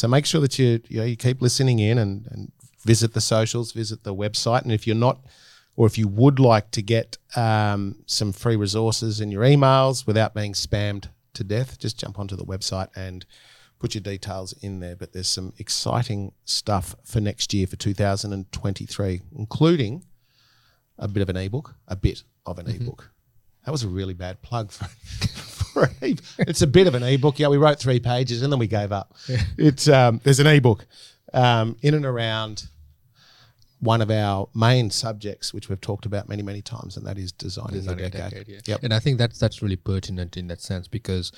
[0.00, 2.50] So make sure that you you, know, you keep listening in and, and
[2.86, 5.18] visit the socials, visit the website, and if you're not,
[5.76, 10.32] or if you would like to get um, some free resources in your emails without
[10.32, 13.26] being spammed to death, just jump onto the website and
[13.78, 14.96] put your details in there.
[14.96, 20.02] But there's some exciting stuff for next year for 2023, including
[20.98, 23.10] a bit of an ebook, a bit of an ebook.
[23.66, 24.86] That was a really bad plug for,
[25.72, 26.24] for an ebook.
[26.38, 27.38] It's a bit of an ebook.
[27.38, 29.14] Yeah, we wrote three pages and then we gave up.
[29.56, 30.86] It's um, there's an ebook
[31.32, 32.68] um, in and around
[33.80, 37.32] one of our main subjects, which we've talked about many, many times, and that is
[37.32, 38.30] designing, Designing the decade.
[38.30, 38.60] decade, yeah.
[38.66, 38.80] Yep.
[38.84, 41.32] And I think that's that's really pertinent in that sense because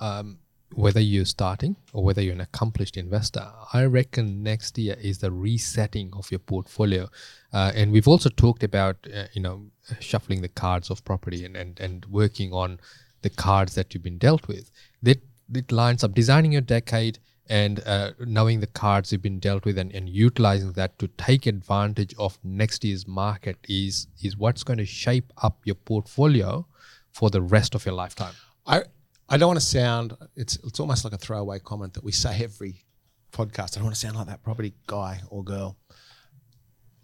[0.00, 0.38] um,
[0.72, 5.30] whether you're starting or whether you're an accomplished investor, I reckon next year is the
[5.30, 7.08] resetting of your portfolio.
[7.52, 9.66] Uh, and we've also talked about uh, you know
[10.00, 12.80] shuffling the cards of property and, and and working on
[13.24, 14.70] the cards that you've been dealt with.
[15.02, 15.20] That
[15.52, 19.76] it lines up designing your decade and uh, knowing the cards you've been dealt with
[19.76, 24.78] and, and utilizing that to take advantage of next year's market is is what's going
[24.78, 26.66] to shape up your portfolio
[27.12, 28.34] for the rest of your lifetime.
[28.66, 28.84] I
[29.28, 32.42] I don't want to sound it's it's almost like a throwaway comment that we say
[32.42, 32.84] every
[33.32, 33.70] podcast.
[33.72, 35.76] I don't want to sound like that property guy or girl.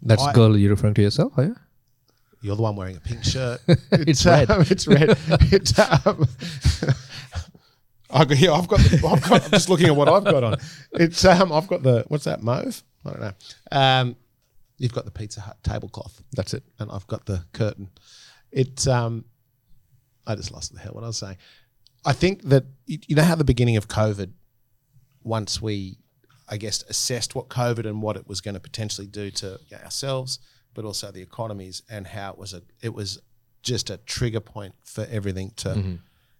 [0.01, 1.55] That's I- girl you're referring to yourself, are you?
[2.41, 3.61] You're the one wearing a pink shirt.
[3.91, 4.49] It's red.
[4.49, 5.17] um, it's red.
[5.51, 6.27] It's, um,
[8.09, 8.79] I got, yeah, I've got.
[8.79, 9.43] The, I've got.
[9.45, 10.57] I'm just looking at what I've got on.
[10.93, 11.51] It's um.
[11.51, 12.83] I've got the what's that mauve?
[13.05, 13.33] I don't know.
[13.71, 14.15] Um,
[14.77, 16.21] you've got the Pizza Hut tablecloth.
[16.33, 16.63] That's it.
[16.79, 17.89] And I've got the curtain.
[18.51, 19.25] It's um.
[20.27, 21.37] I just lost the hell what I was saying.
[22.03, 24.31] I think that you know how the beginning of COVID,
[25.23, 25.97] once we,
[26.49, 30.39] I guess, assessed what COVID and what it was going to potentially do to ourselves,
[30.73, 33.19] but also the economies, and how it was a it was
[33.63, 35.95] just a trigger point for everything to mm-hmm.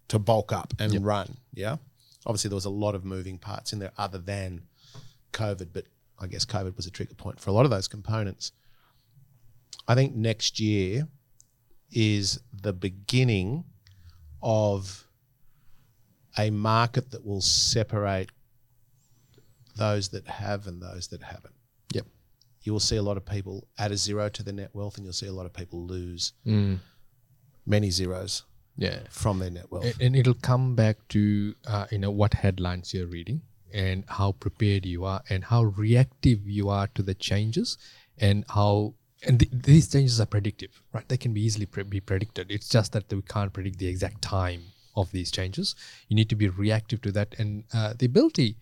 [0.08, 1.38] to bulk up and run.
[1.54, 1.78] Yeah,
[2.26, 4.64] obviously there was a lot of moving parts in there other than
[5.34, 5.86] COVID, but
[6.20, 8.52] I guess COVID was a trigger point for a lot of those components.
[9.88, 11.08] I think next year
[11.92, 13.66] is the beginning
[14.42, 15.08] of
[16.38, 18.30] a market that will separate
[19.76, 21.56] those that have and those that haven't.
[22.64, 25.06] You will see a lot of people add a zero to their net wealth, and
[25.06, 26.34] you'll see a lot of people lose
[27.66, 28.44] many zeros
[28.78, 29.00] Yeah.
[29.10, 29.86] from their net wealth.
[29.86, 33.42] And, and it'll come back to uh, you know what headlines you're reading
[33.74, 37.78] and how prepared you are and how reactive you are to the changes
[38.18, 38.96] and how
[39.26, 42.68] and th- these changes are predictive right they can be easily pre- be predicted it's
[42.68, 44.62] just that we can't predict the exact time
[44.98, 45.74] of these changes
[46.10, 48.58] you need to be reactive to that and uh, the ability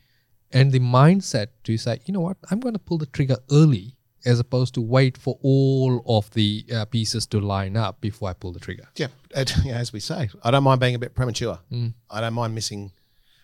[0.51, 3.95] and the mindset to say you know what i'm going to pull the trigger early
[4.25, 8.33] as opposed to wait for all of the uh, pieces to line up before i
[8.33, 11.59] pull the trigger Yeah, as we say, I don't mind being a bit premature.
[12.09, 12.91] I don't mind missing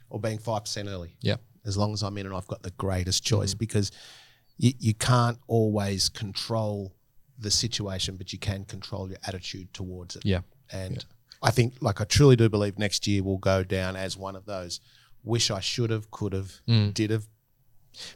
[0.09, 1.15] or being five percent early.
[1.21, 3.91] yeah as long as I'm in and I've got the greatest choice because
[4.57, 6.93] you, you can't always control
[7.39, 10.23] the situation, but you can control your attitude towards it.
[10.25, 10.41] Yeah.
[10.71, 11.03] And
[11.41, 14.45] I think, like, I truly do believe next year will go down as one of
[14.45, 14.79] those
[15.25, 16.51] wish I should have, could have,
[16.93, 17.27] did have.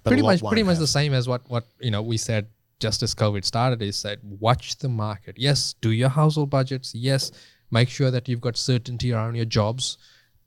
[0.04, 0.82] but pretty much pretty much have.
[0.82, 2.48] the same as what what you know we said
[2.80, 5.36] just as covid started is that watch the market.
[5.38, 6.94] Yes do your household budgets.
[6.96, 7.32] Yes
[7.72, 9.98] make sure that you've got certainty around your jobs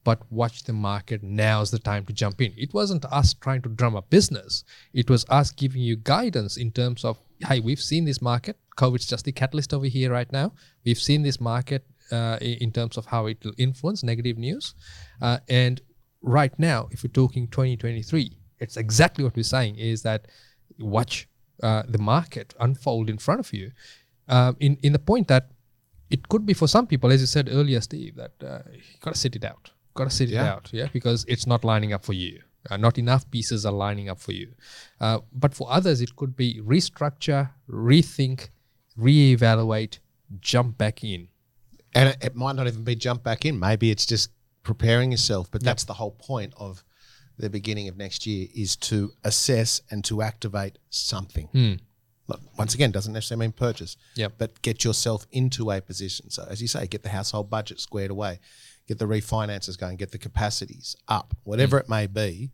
[0.04, 1.22] but watch the market.
[1.22, 2.52] Now's the time to jump in.
[2.56, 4.64] It wasn't us trying to drum up business.
[4.92, 8.56] It was us giving you guidance in terms of hey we've seen this market.
[8.76, 10.52] Covid's just the catalyst over here right now.
[10.84, 14.74] We've seen this market uh, in terms of how it will influence negative news.
[15.20, 15.80] Uh, and
[16.22, 20.28] right now if we're talking 2023 it's exactly what we're saying is that
[20.78, 21.28] watch
[21.62, 23.72] uh, the market unfold in front of you.
[24.28, 25.50] Um, in, in the point that
[26.10, 29.14] it could be for some people as you said earlier steve that uh, you got
[29.14, 29.70] to sit it out.
[29.94, 32.40] Got to sit it out yeah because it's not lining up for you.
[32.70, 34.52] Uh, not enough pieces are lining up for you.
[35.00, 38.48] Uh, but for others it could be restructure rethink
[38.98, 39.98] reevaluate
[40.40, 41.28] jump back in.
[41.94, 43.58] And it, it might not even be jump back in.
[43.58, 44.30] Maybe it's just
[44.62, 45.50] preparing yourself.
[45.50, 46.84] But that's the whole point of
[47.38, 51.48] the beginning of next year is to assess and to activate something.
[51.48, 51.74] Hmm.
[52.28, 53.96] Look, Once again, doesn't necessarily mean purchase.
[54.14, 54.34] Yep.
[54.38, 56.30] But get yourself into a position.
[56.30, 58.38] So as you say, get the household budget squared away,
[58.86, 61.84] get the refinances going, get the capacities up, whatever hmm.
[61.84, 62.50] it may be,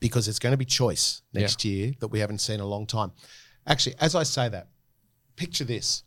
[0.00, 2.86] because it's going to be choice next year that we haven't seen in a long
[2.86, 3.12] time.
[3.66, 4.68] Actually, as I say that,
[5.36, 6.04] picture this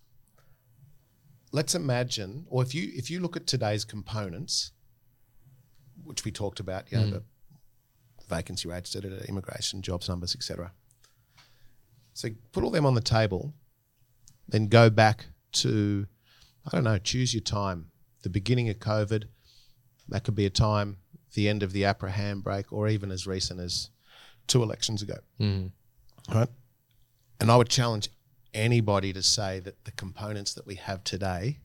[1.51, 4.71] let's imagine, or if you if you look at today's components,
[6.03, 7.11] which we talked about, you know, mm.
[7.11, 7.23] the
[8.29, 10.71] vacancy rates, da, da, da, immigration, jobs numbers, etc.
[12.13, 13.53] So put all them on the table,
[14.47, 16.07] then go back to,
[16.65, 17.87] I don't know, choose your time.
[18.23, 19.25] The beginning of COVID,
[20.09, 20.97] that could be a time,
[21.33, 23.89] the end of the APRA handbrake, or even as recent as
[24.47, 25.15] two elections ago.
[25.39, 25.71] Mm.
[26.33, 26.49] Right?
[27.39, 28.09] And I would challenge
[28.53, 31.59] anybody to say that the components that we have today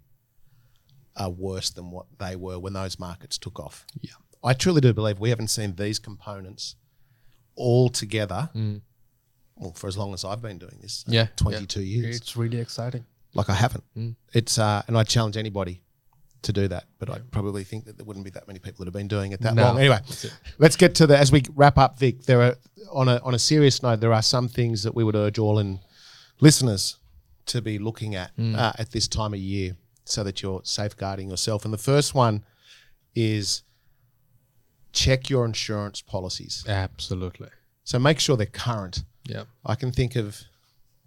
[1.16, 3.86] are worse than what they were when those markets took off.
[4.00, 4.12] Yeah.
[4.44, 6.76] I truly do believe we haven't seen these components
[7.56, 8.50] all together.
[9.56, 12.02] Well, for as long as I've been doing this, uh, yeah 22 yeah.
[12.02, 12.16] years.
[12.18, 13.84] it's really exciting Like I haven't.
[14.34, 15.82] It's uh, and I challenge anybody
[16.42, 18.88] to do that, but I probably think that there wouldn't be that many people that
[18.88, 19.62] have been doing it that No.
[19.64, 19.78] long.
[19.80, 19.98] Anyway,
[20.58, 22.22] let's get to the as we wrap up, Vic.
[22.24, 22.56] There are
[22.92, 25.58] on a on a serious note, there are some things that we would urge all
[25.58, 25.80] in
[26.40, 26.96] listeners
[27.46, 31.64] to be looking at uh, at this time of year, so that you're safeguarding yourself.
[31.64, 32.44] And the first one
[33.14, 33.62] is
[34.92, 36.64] check your insurance policies.
[36.68, 37.48] absolutely
[37.84, 39.04] So make sure they're current.
[39.28, 40.40] yeah I can think of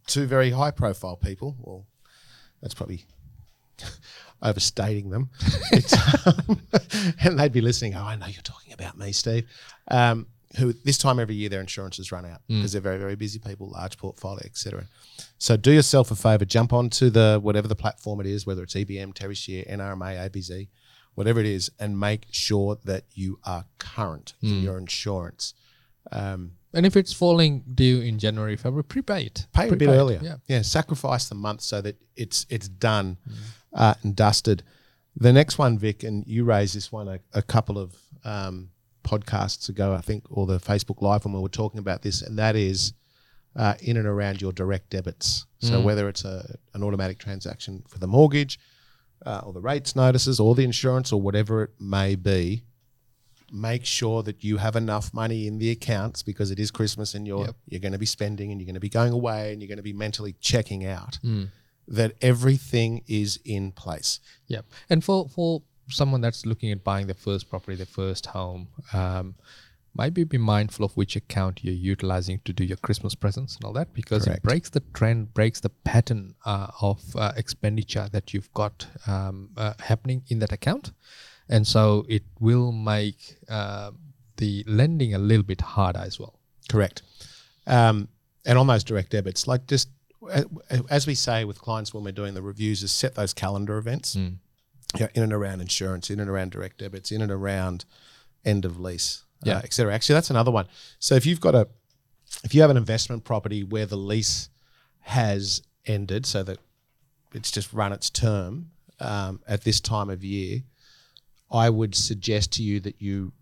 [0.07, 1.55] two very high profile people.
[1.59, 1.86] Well,
[2.61, 3.05] that's probably
[4.41, 5.30] overstating them.
[6.25, 6.61] Um,
[7.23, 7.95] and they'd be listening.
[7.95, 9.47] Oh, I know you're talking about me, Steve.
[9.89, 10.27] Um,
[10.58, 13.70] who this time every year their insurances run out because they're very, very busy people,
[13.70, 14.88] large portfolio, etc.
[15.38, 18.74] So do yourself a favor, jump onto the whatever the platform it is, whether it's
[18.74, 20.68] EBM, Terri Scheer, NRMA, ABZ,
[21.14, 25.54] whatever it is, and make sure that you are current in your insurance.
[26.12, 29.47] Um, And if it's falling due in January, February, prepay it.
[29.54, 30.20] pay a bit it, earlier.
[30.24, 30.36] Yeah.
[30.47, 33.18] yeah, sacrifice the month so that it's it's done
[33.74, 34.64] uh, and dusted.
[35.16, 38.70] The next one, Vic, and you raised this one a, a couple of um,
[39.10, 42.38] podcasts ago, I think, or the Facebook Live when we were talking about this, and
[42.38, 42.93] that is
[43.55, 45.45] uh, in and around your direct debits.
[45.60, 46.38] So whether it's a
[46.76, 48.60] an automatic transaction for the mortgage,
[49.26, 52.64] uh, or the rates notices, or the insurance, or whatever it may be,
[53.51, 57.26] make sure that you have enough money in the accounts because it is Christmas and
[57.28, 57.55] you're Yep.
[57.70, 59.84] you're going to be spending and you're going to be going away and you're going
[59.86, 61.18] to be mentally checking out.
[62.01, 64.20] That everything is in place.
[64.47, 68.67] Yeah, and for for someone that's looking at buying their first property, their first home,
[68.93, 69.35] um,
[69.95, 73.73] maybe be mindful of which account you're utilizing to do your Christmas presents and all
[73.73, 74.37] that, because Correct.
[74.37, 79.49] it breaks the trend, breaks the pattern uh, of uh, expenditure that you've got um,
[79.57, 80.91] uh, happening in that account,
[81.49, 83.91] and so it will make uh,
[84.37, 86.39] the lending a little bit harder as well.
[86.69, 87.01] Correct.
[87.67, 88.07] Um,
[88.45, 89.89] and on those direct debits, like just
[90.29, 90.43] uh,
[90.89, 94.17] as we say with clients when we're doing the reviews, is set those calendar events
[94.97, 97.85] yeah, in and around insurance, in and around direct debits, in and around
[98.45, 99.57] end of lease, Yeah.
[99.57, 99.93] uh, et cetera.
[99.93, 100.67] Actually, that's another one.
[100.99, 101.67] So if you've got a,
[102.43, 104.49] if you have an investment property where the lease
[105.01, 106.57] has ended, so that
[107.33, 110.63] it's just run its term um, at this time of year,
[111.51, 113.33] I would suggest to you that you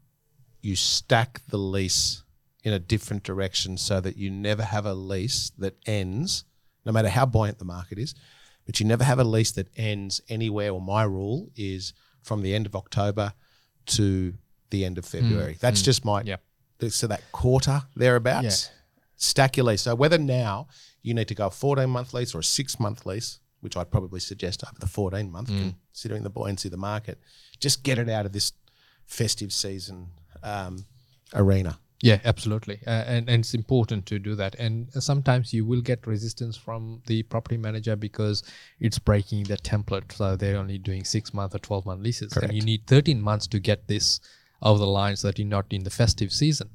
[0.62, 2.24] you stack the lease
[2.64, 6.44] in a different direction so that you never have a lease that ends,
[6.86, 8.16] no matter how buoyant the market is,
[8.68, 10.72] but you never have a lease that ends anywhere.
[10.72, 13.34] Or my rule is from the end of October
[13.88, 14.34] to
[14.70, 15.18] the end of hmm.
[15.18, 15.58] February.
[15.60, 15.86] That's hmm.
[15.86, 16.44] just my Yep.
[16.90, 18.70] so that quarter thereabouts.
[19.16, 19.82] Stack your lease.
[19.82, 20.68] So whether now
[21.02, 23.90] you need to go a 14 month lease or a six month lease, which I'd
[23.90, 25.70] probably suggest over the 14 month, hmm.
[25.92, 27.20] considering the buoyancy of the market,
[27.60, 28.52] just get it out of this
[29.08, 30.10] festive season
[30.44, 30.86] um,
[31.34, 31.80] arena.
[32.02, 34.54] Yeah, absolutely, uh, and and it's important to do that.
[34.60, 38.44] And sometimes you will get resistance from the property manager because
[38.80, 40.12] it's breaking the template.
[40.12, 43.48] So they're only doing six month or twelve month leases, and you need thirteen months
[43.48, 44.20] to get this
[44.62, 46.70] over the line so that you're not in the festive season.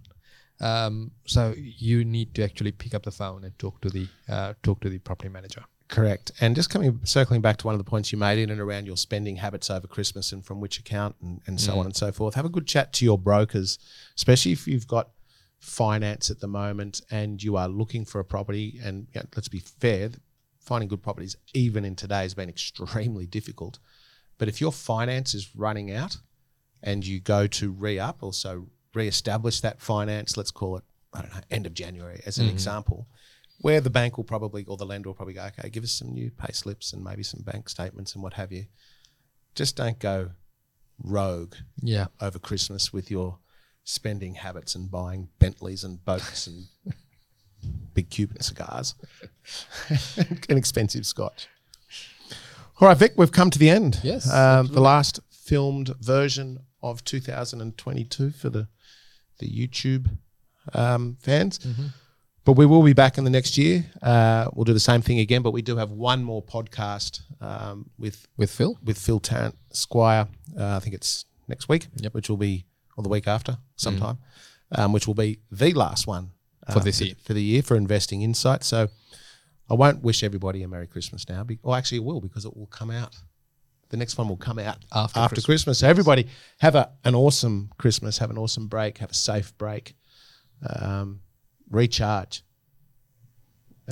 [0.61, 4.55] Um, so you need to actually pick up the phone and talk to the uh,
[4.65, 5.65] talk to the property manager.
[5.93, 6.33] Correct.
[6.41, 8.87] And just coming circling back to one of the points you made in and around
[8.87, 11.81] your spending habits over Christmas and from which account and, and so mm.
[11.81, 12.35] on and so forth.
[12.35, 13.79] Have a good chat to your brokers,
[14.17, 15.11] especially if you've got
[15.59, 18.81] finance at the moment and you are looking for a property.
[18.83, 20.09] And you know, let's be fair,
[20.61, 23.79] finding good properties even in today has been extremely difficult.
[24.39, 26.17] But if your finance is running out
[26.83, 31.43] and you go to re-up, also re-establish that finance, let's call it, I don't know,
[31.51, 32.55] end of January as an mm-hmm.
[32.55, 33.09] example,
[33.63, 36.13] where the bank will probably, or the lender will probably go, okay, give us some
[36.13, 38.67] new pay slips and maybe some bank statements and what have you.
[39.55, 40.31] Just don't go
[41.03, 43.39] rogue Yeah, over Christmas with your
[43.85, 46.67] spending habits and buying Bentleys and boats and
[47.95, 48.95] big Cuban cigars
[50.49, 51.49] and expensive scotch.
[52.81, 54.01] All right, Vic, we've come to the end.
[54.03, 58.69] Yes, Um, the last filmed version of 2022 for the
[59.39, 60.09] the YouTube
[60.75, 61.59] um, fans.
[62.45, 63.85] But we will be back in the next year.
[64.03, 67.89] Uh, we'll do the same thing again, but we do have one more podcast um,
[67.99, 68.77] with with Phil.
[68.83, 70.27] with Phil Tarrant Squire.
[70.59, 72.15] Uh, I think it's next week, Yep.
[72.15, 72.65] which will be
[72.97, 74.19] or the week after sometime,
[74.73, 76.31] um, which will be the last one
[76.67, 77.15] uh, For this year.
[77.23, 78.65] for the year for investing insight.
[78.65, 78.89] So
[79.71, 81.45] I won't wish everybody a Merry Christmas now.
[81.45, 83.17] Be- or actually, it will because it will come out.
[83.91, 85.45] The next one will come out After after Christmas.
[85.47, 85.79] Christmas.
[85.79, 86.27] So everybody
[86.59, 88.19] have a, an awesome Christmas.
[88.19, 88.99] Have an awesome break.
[88.99, 89.95] Have a safe break.
[90.67, 91.21] Um,
[91.73, 92.43] recharge.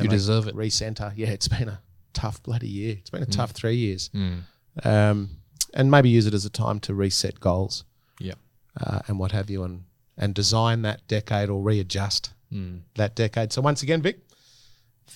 [0.00, 0.54] You deserve it.
[0.54, 1.12] Recenter.
[1.16, 1.80] Yeah, it's been a
[2.14, 2.96] tough bloody year.
[3.00, 4.08] It's been a tough three years.
[4.14, 4.42] Mm.
[4.84, 5.30] Um,
[5.74, 7.84] and maybe use it as a time to reset goals
[8.18, 8.34] Yeah.
[8.80, 9.84] uh, and what have you, and
[10.16, 12.82] and design that decade or readjust Mm.
[12.96, 13.52] that decade.
[13.52, 14.20] So once again, Vic,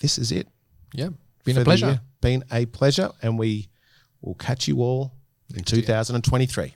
[0.01, 0.49] this is it.
[0.93, 1.11] Yeah.
[1.45, 2.01] Been a pleasure.
[2.21, 3.69] Been a pleasure, and we
[4.23, 5.13] will catch you all
[5.55, 6.75] in 2023.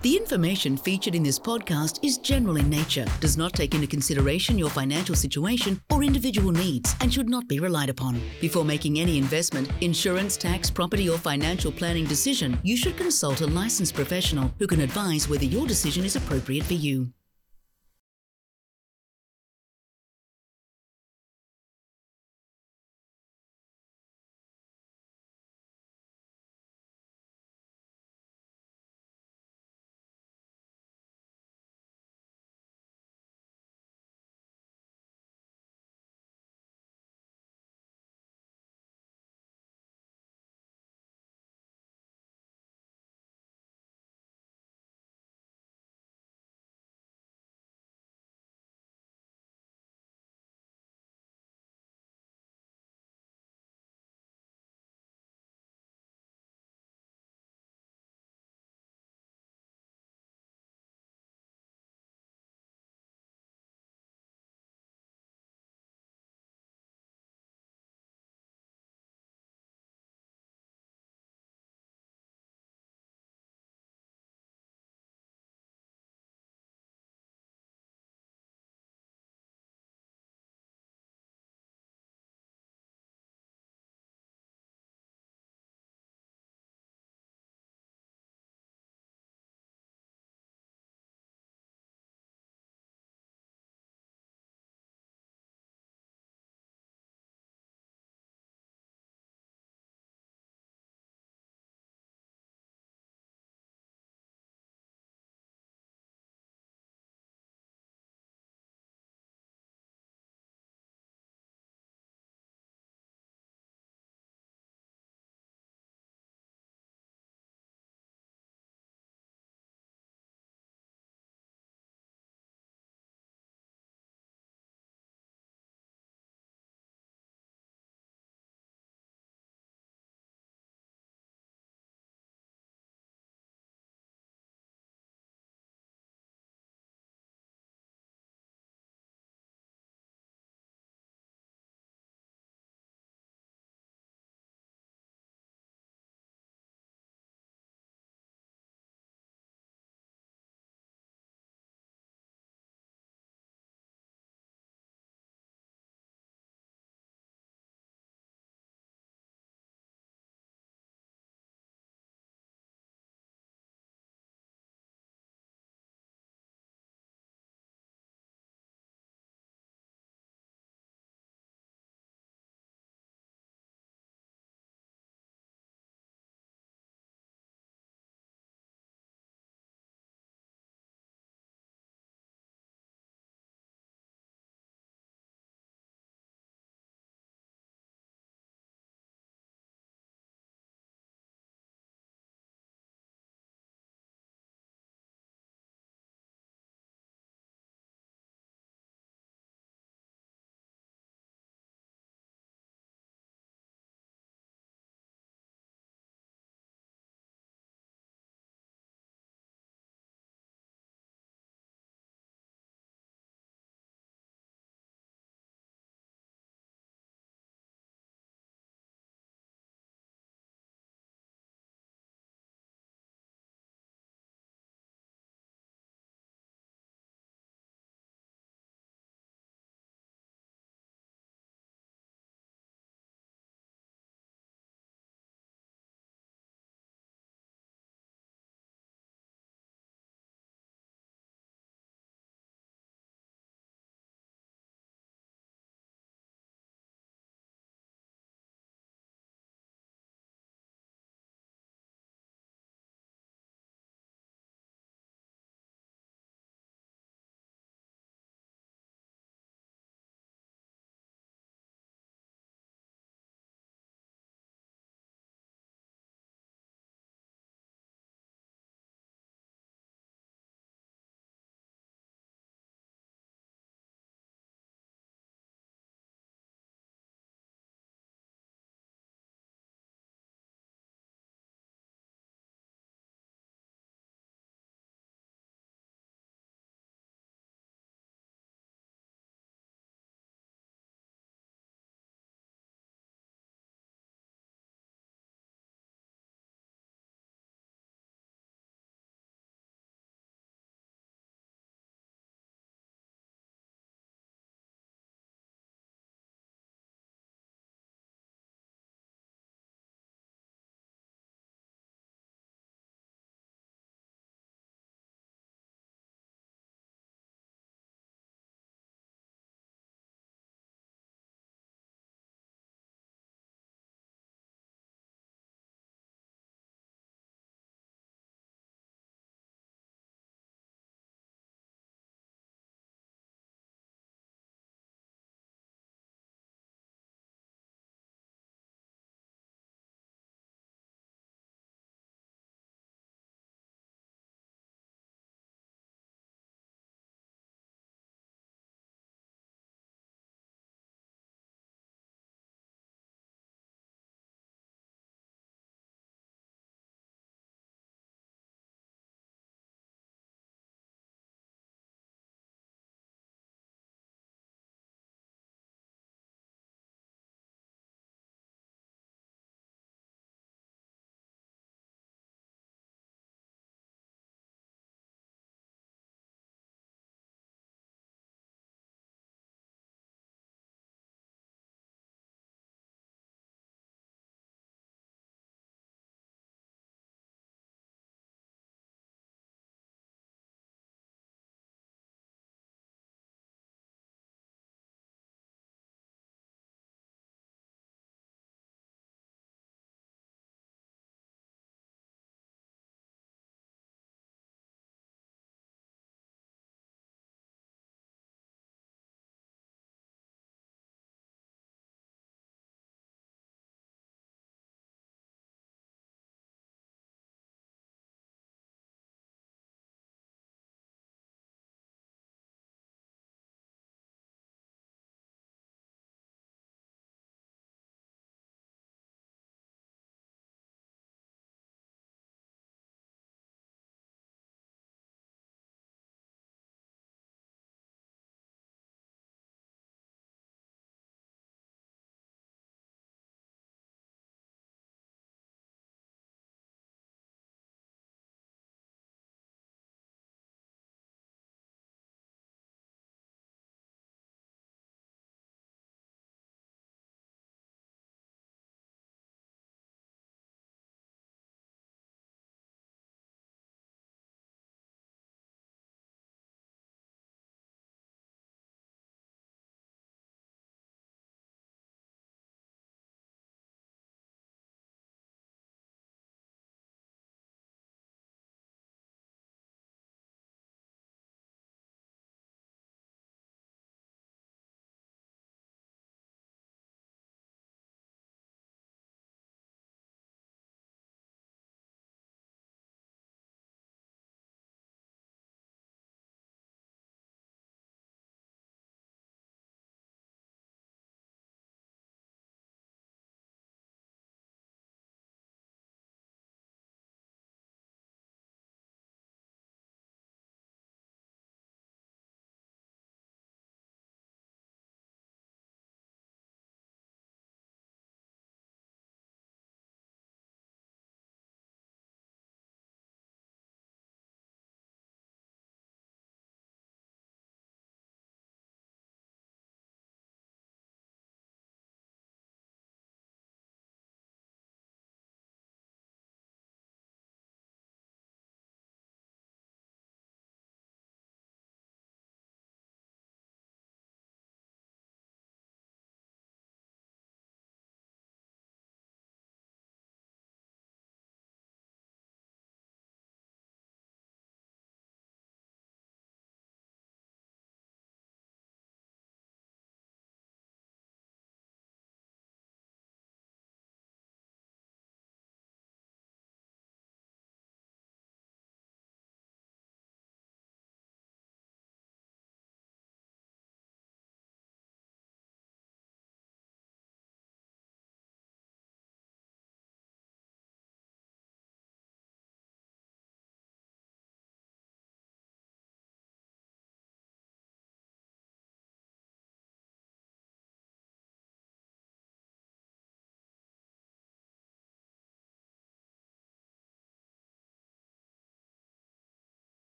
[0.00, 4.56] The information featured in this podcast is general in nature, does not take into consideration
[4.56, 8.20] your financial situation or individual needs, and should not be relied upon.
[8.40, 13.46] Before making any investment, insurance, tax, property, or financial planning decision, you should consult a
[13.48, 17.12] licensed professional who can advise whether your decision is appropriate for you.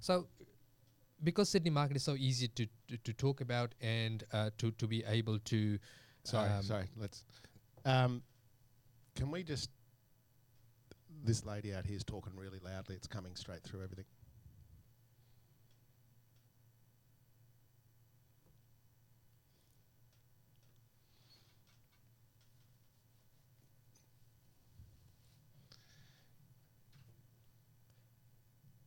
[0.00, 0.26] So,
[1.22, 4.86] because Sydney market is so easy to, to, to talk about and uh, to, to
[4.86, 5.78] be able to.
[6.24, 6.84] Sorry, um, sorry.
[6.96, 7.24] Let's.
[7.84, 8.22] Um,
[9.14, 9.70] can we just?
[11.22, 12.96] This lady out here is talking really loudly.
[12.96, 14.06] It's coming straight through everything.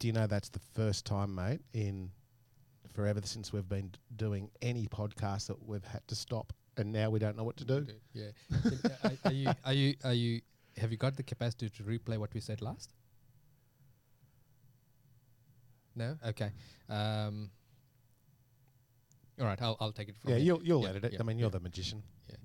[0.03, 2.11] Do you know that's the first time, mate, in
[2.93, 7.19] forever since we've been doing any podcast that we've had to stop, and now we
[7.19, 7.87] don't know what to do.
[8.11, 8.31] Yeah.
[9.05, 10.41] are, are you are you are you
[10.75, 12.91] have you got the capacity to replay what we said last?
[15.95, 16.17] No.
[16.27, 16.51] Okay.
[16.89, 17.49] Um,
[19.39, 19.61] all right.
[19.61, 20.45] I'll I'll take it from Yeah, here.
[20.47, 21.13] you'll you'll Yeah, edit it.
[21.13, 22.03] yeah, I mean, you're yeah, the magician.
[22.27, 22.35] yeah.